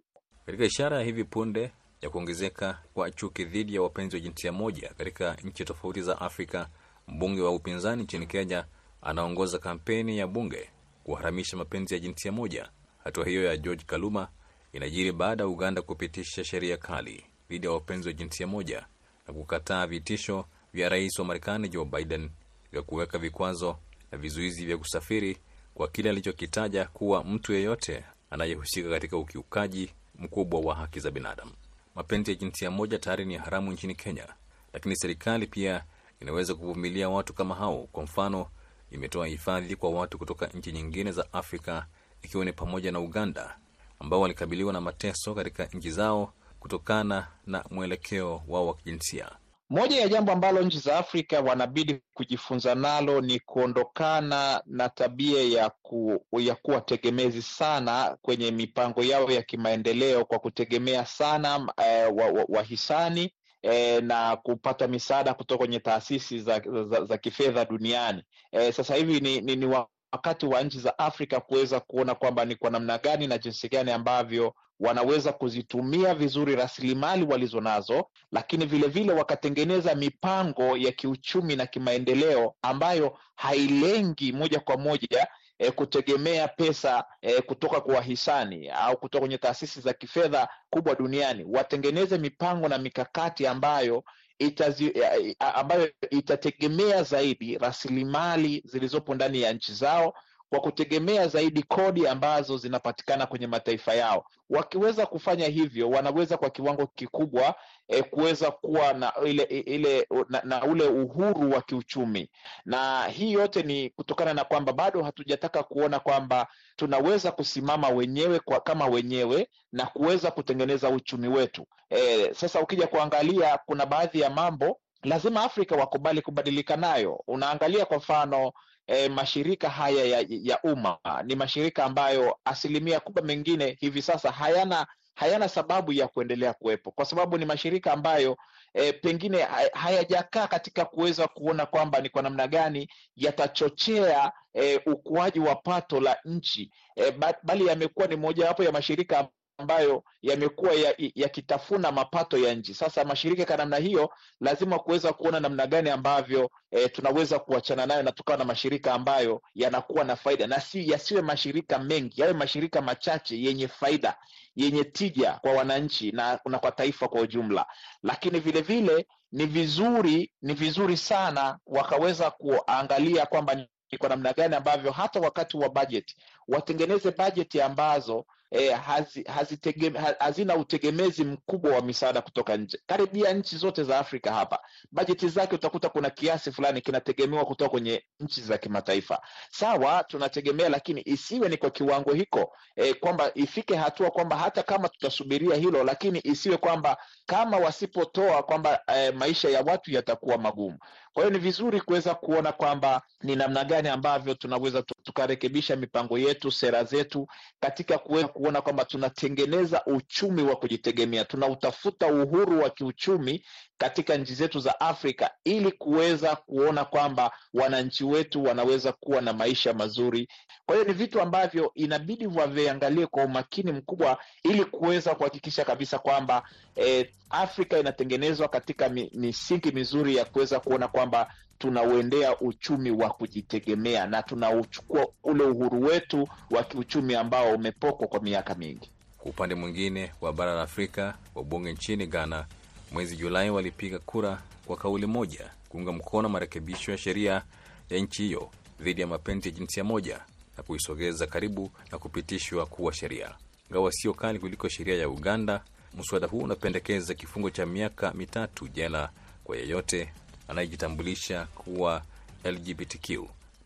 Katika 0.47 0.65
ishara 0.65 0.97
ya 0.99 1.05
hivi 1.05 1.25
punde 1.25 1.73
ya 2.01 2.11
kuongezeka 2.11 2.79
kwa 2.95 3.11
chuki 3.11 3.45
dhidi 3.45 3.75
ya 3.75 3.83
wapenzi 3.83 4.17
wa 4.17 4.21
jinsia 4.21 4.53
moja 4.53 4.95
katika 4.99 5.35
nchi 5.45 5.65
tofauti 5.65 6.03
za 6.03 6.21
Afrika, 6.21 6.69
mbunge 7.09 7.43
wa 7.43 7.51
upinzani 7.55 8.03
nchini 8.03 8.27
Kenya 8.27 8.65
anaongoza 9.03 9.59
kampeni 9.59 10.19
ya 10.19 10.27
bunge 10.27 10.71
kuharamisha 11.05 11.57
mapenzi 11.57 11.95
ya 11.95 12.01
jinsia 12.01 12.33
moja. 12.33 12.69
Hatua 13.05 13.25
hiyo 13.27 13.45
ya 13.45 13.57
George 13.57 13.85
Kaluma 13.87 14.29
inajiri 14.73 15.13
baada 15.13 15.43
ya 15.45 15.49
Uganda 15.49 15.83
kupitisha 15.83 16.45
sheria 16.45 16.77
kali 16.77 17.27
dhidi 17.49 17.67
ya 17.67 17.73
wapenzi 17.73 18.09
wa 18.09 18.13
jinsia 18.13 18.47
moja 18.47 18.87
na 19.29 19.35
kukataa 19.35 19.87
vitisho 19.87 20.45
vya 20.73 20.89
rais 20.89 21.19
wa 21.19 21.25
Marekani 21.25 21.69
Joe 21.69 21.85
Biden 21.85 22.31
vya 22.73 22.83
kuweka 22.83 23.19
vikwazo 23.19 23.79
na 24.13 24.19
vizuizi 24.19 24.67
vya 24.67 24.79
kusafiri 24.79 25.39
kwa 25.75 25.89
kile 25.89 26.11
alichokitaja 26.11 26.85
kuwa 26.87 27.25
mtu 27.25 27.53
yeyote 27.53 28.05
anayehusika 28.31 28.91
katika 28.91 29.17
ukiukaji 29.17 29.91
mkubwa 30.19 30.61
wa 30.61 30.75
haki 30.75 31.01
za 31.01 31.11
binadamu. 31.11 31.53
Mapenzi 31.95 32.31
ya 32.31 32.37
jinsia 32.37 32.71
moja 32.71 32.99
tayari 32.99 33.25
ni 33.25 33.37
haramu 33.37 33.73
nchini 33.73 33.95
Kenya, 33.95 34.27
lakini 34.73 34.97
serikali 34.97 35.47
pia 35.47 35.85
inaweza 36.21 36.55
kuvumilia 36.55 37.09
watu 37.09 37.33
kama 37.35 37.55
hao. 37.55 37.89
Kwa 37.93 38.03
mfano, 38.03 38.47
imetoa 38.91 39.27
hifadhi 39.27 39.77
kwa 39.77 39.91
watu 39.91 40.19
kutoka 40.19 40.47
nchi 40.47 40.73
nyingine 40.73 41.13
za 41.13 41.33
Afrika, 41.33 41.87
ikiwa 42.23 42.45
ni 42.45 42.53
pamoja 42.53 42.93
na 42.93 43.01
Uganda, 43.01 43.59
ambao 43.99 44.21
walikabiliwa 44.21 44.73
na 44.73 44.81
mateso 44.81 45.35
katika 45.35 45.65
nchi 45.67 45.91
zao 45.91 46.33
kutokana 46.61 47.29
na 47.47 47.65
mwelekeo 47.71 48.43
wao 48.49 48.67
wa 48.67 48.75
kijinsia. 48.75 49.31
Moja 49.71 50.01
ya 50.01 50.09
jambo 50.09 50.33
ambalo 50.33 50.63
nchi 50.63 50.79
za 50.79 50.99
Afrika 50.99 51.41
wanabidi 51.41 52.01
kujifunza 52.15 52.75
nalo 52.75 53.21
ni 53.21 53.41
kuondokana 53.41 54.63
na 54.67 54.89
tabia 54.89 55.43
ya, 55.43 55.71
ku, 55.83 56.25
ya 56.39 56.55
kuwa 56.55 56.81
tegemezi 56.81 57.43
sana 57.43 58.17
kwenye 58.23 58.51
mipango 58.51 59.03
yao 59.03 59.31
ya 59.31 59.43
kimaendeleo 59.43 60.25
kwa 60.25 60.39
kutegemea 60.39 61.07
sana 61.07 61.73
eh, 61.85 62.13
wahisani 62.49 63.21
wa, 63.21 63.27
wa 63.27 63.31
E, 63.63 64.01
na 64.01 64.37
kupata 64.37 64.89
misaada 64.89 65.35
kutoka 65.35 65.59
kwenye 65.59 65.81
taasisi 65.81 66.39
za, 66.41 66.61
za, 66.91 67.05
za 67.05 67.19
kifedha 67.19 67.65
duniani. 67.65 68.23
E, 68.53 68.73
sasa 68.73 68.95
hivi 68.95 69.21
ni, 69.21 69.41
ni, 69.41 69.57
ni 69.57 69.67
wakati 70.13 70.47
wa 70.47 70.63
nchi 70.63 70.79
za 70.81 70.99
Afrika 70.99 71.41
kuweza 71.41 71.81
kuona 71.81 72.15
kwamba 72.15 72.45
ni 72.45 72.57
kwa 72.57 72.71
namna 72.71 72.99
gani 72.99 73.27
na 73.27 73.39
jinsi 73.39 73.69
gani 73.69 73.91
ambavyo 73.93 74.55
wanaweza 74.81 75.33
kuzitumia 75.33 76.15
vizuri 76.15 76.57
rasilimali 76.57 77.25
walizo 77.25 77.61
nazo, 77.61 78.07
lakini 78.33 78.67
vilevile 78.67 79.03
vile 79.05 79.19
wakatengeneza 79.19 79.95
mipango 79.95 80.77
ya 80.77 80.93
kiuchumi 80.93 81.57
na 81.57 81.67
kimaendeleo 81.67 82.55
ambayo 82.63 83.19
hailengi 83.37 84.33
moja 84.33 84.61
kwa 84.61 84.77
moja 84.77 85.27
e, 85.59 85.71
kutegemea 85.71 86.49
pesa 86.49 87.05
e, 87.23 87.41
kutoka 87.41 87.81
kwa 87.81 87.95
wahisani 87.95 88.69
au 88.69 88.97
kutoka 88.97 89.21
kwenye 89.21 89.39
taasisi 89.39 89.81
za 89.81 89.93
kifedha 89.93 90.49
kubwa 90.71 90.95
duniani. 90.95 91.45
Watengeneze 91.45 92.19
mipango 92.19 92.69
na 92.69 92.79
mikakati 92.79 93.47
ambayo 93.47 94.05
itazi, 94.39 94.93
ambayo 95.39 95.91
itategemea 96.11 97.03
zaidi 97.03 97.59
rasilimali 97.59 98.63
zilizopo 98.65 99.15
ndani 99.15 99.43
ya 99.43 99.53
nchi 99.53 99.75
zao 99.75 100.15
kwa 100.51 100.61
kutegemea 100.61 101.29
zaidi 101.29 101.63
kodi 101.63 102.07
ambazo 102.07 102.57
zinapatikana 102.57 103.27
kwenye 103.27 103.47
mataifa 103.47 103.95
yao. 103.95 104.25
Wakiweza 104.51 105.07
kufanya 105.07 105.47
hivyo, 105.47 105.91
wanaweza 105.91 106.37
kwa 106.37 106.51
kiwango 106.51 106.87
kikubwa 106.87 107.55
e, 107.89 108.03
kuweza 108.03 108.51
kuwa 108.51 108.93
na 108.93 109.13
ile, 109.27 109.43
ile 109.43 110.07
na, 110.29 110.43
na 110.45 110.65
ule 110.65 110.85
uhuru 110.87 111.51
wa 111.53 111.63
kiuchumi, 111.63 112.31
na 112.65 113.05
hii 113.07 113.33
yote 113.33 113.63
ni 113.63 113.91
kutokana 113.91 114.35
na 114.35 114.45
kwamba 114.45 114.73
bado 114.73 115.03
hatujataka 115.03 115.63
kuona 115.63 116.01
kwamba 116.01 116.47
tunaweza 116.77 117.33
kusimama 117.33 117.89
wenyewe 117.89 118.39
kwa, 118.41 118.61
kama 118.61 118.87
wenyewe 118.87 119.49
na 119.73 119.87
kuweza 119.87 120.31
kutengeneza 120.31 120.89
uchumi 120.91 121.29
wetu. 121.29 121.67
E, 121.91 122.35
sasa 122.35 122.61
ukija 122.61 122.87
kuangalia 122.87 123.59
kuna 123.67 123.87
baadhi 123.87 124.21
ya 124.21 124.31
mambo 124.31 124.81
lazima 125.03 125.43
Afrika 125.45 125.77
wakubali 125.77 126.23
kubadilika 126.23 126.77
nayo. 126.77 127.23
Unaangalia 127.27 127.85
kwa 127.87 127.97
mfano 127.97 128.53
E, 128.89 129.09
mashirika 129.09 129.71
haya 129.71 130.05
ya, 130.05 130.25
ya 130.29 130.63
umma. 130.63 130.99
Ni 131.25 131.35
mashirika 131.35 131.85
ambayo 131.85 132.39
asilimia 132.45 133.01
kubwa 133.01 133.23
mengine 133.23 133.77
hivi 133.81 134.03
sasa 134.03 134.31
hayana 134.31 134.87
hayana 135.15 135.49
sababu 135.49 135.93
ya 135.93 136.09
kuendelea 136.09 136.53
kuwepo, 136.55 136.91
kwa 136.91 137.05
sababu 137.05 137.39
ni 137.39 137.45
mashirika 137.45 137.93
ambayo 137.93 138.37
e, 138.75 138.93
pengine 138.93 139.43
hayajakaa 139.73 140.47
katika 140.47 140.85
kuweza 140.85 141.29
kuona 141.29 141.67
kwamba 141.67 142.01
ni 142.01 142.09
kwa 142.09 142.23
namna 142.23 142.49
gani 142.49 142.89
yatachochea 143.17 144.33
e, 144.55 144.77
ukuaji 144.87 145.41
wa 145.41 145.55
pato 145.57 146.01
la 146.01 146.17
nchi. 146.25 146.71
E, 146.97 147.11
bali 147.43 147.67
yamekuwa 147.67 148.07
ni 148.07 148.17
mojawapo 148.17 148.65
ya 148.65 148.73
mashirika 148.73 149.29
ambayo 149.59 150.05
yamekuwa 150.23 150.73
yakitafuna 151.15 151.89
ya 151.89 151.93
mapato 151.93 152.39
ya 152.39 152.55
nchi. 152.55 152.75
Sasa 152.75 153.05
mashirika 153.05 153.45
kwa 153.45 153.57
namna 153.57 153.77
hiyo 153.77 154.11
lazima 154.41 154.79
kuweza 154.79 155.13
kuona 155.13 155.41
namna 155.41 155.67
gani 155.67 155.91
ambavyo 155.91 156.51
e, 156.71 156.89
tunaweza 156.89 157.39
kuachana 157.39 157.87
nayo 157.87 158.03
na 158.03 158.13
tukawa 158.13 158.39
na 158.39 158.45
mashirika 158.45 158.95
ambayo 158.95 159.43
yanakuwa 159.55 160.05
na 160.05 160.17
faida 160.17 160.47
na 160.47 160.61
si 160.61 160.91
yasiwe 160.91 161.23
mashirika 161.23 161.79
mengi, 161.79 162.21
yawe 162.21 162.33
mashirika 162.33 162.83
machache 162.83 163.43
yenye 163.43 163.69
faida, 163.69 164.17
yenye 164.57 164.85
tija 164.85 165.33
kwa 165.33 165.53
wananchi 165.53 166.13
na, 166.13 166.41
na 166.47 166.59
kwa 166.59 166.73
taifa 166.73 167.09
kwa 167.09 167.21
ujumla. 167.21 167.67
Lakini 168.03 168.41
vile 168.41 168.61
vile 168.61 169.07
ni 169.33 169.47
vizuri 169.47 170.33
ni 170.43 170.55
vizuri 170.55 170.97
sana 170.97 171.59
wakaweza 171.67 172.31
kuangalia 172.31 173.27
kwamba 173.27 173.55
ni 173.55 173.99
kwa 173.99 174.09
namna 174.09 174.33
gani 174.33 174.55
ambavyo 174.57 174.93
hata 174.93 175.21
wakati 175.21 175.57
wa 175.57 175.69
bajeti 175.69 176.17
watengeneze 176.49 177.11
bajeti 177.11 177.61
ambazo 177.61 178.27
E, 178.51 178.71
hazi, 178.71 179.23
hazitegeme, 179.23 179.99
hazina 180.19 180.57
utegemezi 180.57 181.25
mkubwa 181.25 181.73
wa 181.75 181.83
misaada 181.83 182.21
kutoka 182.23 182.57
nje. 182.57 182.79
Karibia 182.87 183.33
nchi 183.33 183.57
zote 183.57 183.85
za 183.85 183.99
Afrika 183.99 184.33
hapa 184.35 184.59
bajeti 184.93 185.29
zake 185.29 185.55
utakuta 185.55 185.89
kuna 185.89 186.11
kiasi 186.11 186.53
fulani 186.53 186.81
kinategemewa 186.81 187.45
kutoka 187.45 187.71
kwenye 187.71 188.05
nchi 188.21 188.41
za 188.41 188.59
kimataifa. 188.59 189.23
Sawa, 189.51 190.05
tunategemea, 190.05 190.69
lakini 190.69 191.03
isiwe 191.05 191.49
ni 191.49 191.57
kwa 191.57 191.71
kiwango 191.71 192.13
hiko 192.13 192.53
e, 192.77 192.95
kwamba 192.95 193.31
ifike 193.35 193.77
hatua 193.77 194.11
kwamba 194.11 194.37
hata 194.37 194.63
kama 194.63 194.89
tutasubiria 194.89 195.57
hilo, 195.57 195.85
lakini 195.85 196.21
isiwe 196.25 196.57
kwamba 196.57 196.97
kama 197.27 197.57
wasipotoa 197.57 198.43
kwamba 198.43 198.81
e, 198.97 199.11
maisha 199.11 199.49
ya 199.49 199.61
watu 199.63 199.91
yatakuwa 199.93 200.39
magumu. 200.39 200.79
Kwa 201.19 201.25
hiyo 201.27 201.39
ni 201.39 201.45
vizuri 201.45 201.81
kuweza 201.81 202.15
kuona 202.15 202.53
kwamba 202.53 203.03
ni 203.23 203.37
namna 203.37 203.65
gani 203.65 203.89
ambavyo 203.89 204.35
tunaweza 204.35 204.83
tukarekebisha 204.83 205.77
mipango 205.77 206.19
yetu, 206.19 206.51
sera 206.51 206.85
zetu 206.85 207.29
katika 207.61 207.99
kuweza 207.99 208.29
kuona 208.29 208.61
kwamba 208.63 208.85
tunatengeneza 208.85 209.85
uchumi 209.87 210.43
wa 210.43 210.57
kujitegemea, 210.57 211.25
tunautafuta 211.25 212.07
uhuru 212.07 212.61
wa 212.63 212.71
kiuchumi 212.71 213.45
katika 213.79 214.17
nchi 214.17 214.35
zetu 214.35 214.61
za 214.61 214.81
Afrika 214.81 215.31
ili 215.45 215.73
kuweza 215.73 216.37
kuona 216.37 216.85
kwamba 216.85 217.31
wananchi 217.55 218.05
wetu 218.05 218.45
wanaweza 218.45 218.93
kuwa 218.93 219.21
na 219.21 219.33
maisha 219.33 219.73
mazuri. 219.75 220.29
Kwa 220.67 220.77
hiyo 220.77 220.89
ni 220.89 220.95
vitu 220.95 221.21
ambavyo 221.21 221.71
inabidi 221.75 222.27
waviangalie 222.27 223.07
kwa 223.07 223.25
umakini 223.25 223.73
mkubwa 223.73 224.19
ili 224.43 224.65
kuweza 224.65 225.15
kuhakikisha 225.15 225.65
kabisa 225.65 225.99
kwamba 225.99 226.43
eh, 226.77 227.11
Afrika 227.31 227.79
inatengenezwa 227.79 228.49
katika 228.49 228.89
misingi 229.15 229.73
mizuri 229.73 230.17
ya 230.17 230.25
kuweza 230.25 230.61
kuona 230.61 230.89
kwamba 231.09 231.35
tunauendea 231.59 232.41
uchumi 232.41 232.91
wa 232.91 233.11
kujitegemea 233.11 234.07
na 234.07 234.23
tunauchukua 234.23 235.07
ule 235.25 235.45
uhuru 235.45 235.83
wetu 235.83 236.29
wa 236.51 236.65
kiuchumi 236.65 237.15
ambao 237.15 237.55
umepokwa 237.55 238.09
kwa 238.09 238.23
miaka 238.23 238.55
mingi. 238.55 238.91
Kwa 239.19 239.31
upande 239.31 239.55
mwingine 239.55 240.13
wa 240.21 240.33
bara 240.33 240.55
la 240.55 240.63
Afrika, 240.63 241.15
wabunge 241.35 241.73
nchini 241.73 242.07
Ghana 242.07 242.47
mwezi 242.93 243.17
Julai 243.17 243.51
walipiga 243.51 243.99
kura 243.99 244.43
kwa 244.67 244.77
kauli 244.77 245.07
moja 245.07 245.51
kuunga 245.69 245.93
mkono 245.93 246.29
marekebisho 246.29 246.93
ya 246.93 246.99
sheria 246.99 247.43
ya 247.91 247.99
nchi 247.99 248.23
hiyo 248.23 248.51
dhidi 248.81 249.01
ya 249.01 249.07
mapenzi 249.07 249.49
ya 249.49 249.55
jinsia 249.55 249.85
moja 249.85 250.21
na 250.57 250.63
kuisogeza 250.63 251.27
karibu 251.27 251.71
na 251.93 251.99
kupitishwa 251.99 252.67
kuwa 252.67 252.93
sheria. 252.93 253.35
Ingawa 253.71 253.93
sio 253.93 254.15
kali 254.15 254.39
kuliko 254.39 254.69
sheria 254.69 254.97
ya 254.97 255.09
Uganda, 255.09 255.61
mswada 255.99 256.27
huu 256.27 256.39
unapendekeza 256.39 257.15
kifungo 257.15 257.51
cha 257.51 257.67
miaka 257.67 258.13
mitatu 258.13 258.69
jela 258.69 259.11
kwa 259.45 259.57
yeyote 259.57 260.13
anayejitambulisha 260.49 261.45
kuwa 261.55 262.03
LGBTQ 262.45 263.11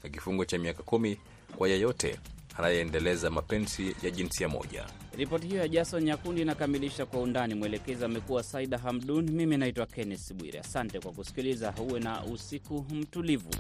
na 0.05 0.11
kifungo 0.11 0.45
cha 0.45 0.59
miaka 0.59 0.83
kumi 0.83 1.19
kwa 1.57 1.69
yeyote 1.69 2.19
anayeendeleza 2.59 3.31
mapenzi 3.31 3.97
ya 4.03 4.11
jinsia 4.11 4.49
moja. 4.49 4.87
Ripoti 5.17 5.47
hiyo 5.47 5.61
ya 5.61 5.69
Jason 5.69 6.03
Nyakundi 6.05 6.43
inakamilisha 6.43 7.07
Kwa 7.07 7.21
Undani. 7.21 7.55
Mwelekezi 7.55 8.05
amekuwa 8.05 8.43
Saida 8.43 8.79
Hamdun, 8.79 9.31
mimi 9.31 9.57
naitwa 9.57 9.87
Kenneth 9.87 10.33
Bwire. 10.35 10.59
Asante 10.61 11.01
kwa 11.01 11.13
kusikiliza, 11.13 11.75
uwe 11.81 12.01
na 12.01 12.25
usiku 12.25 12.87
mtulivu. 12.91 13.51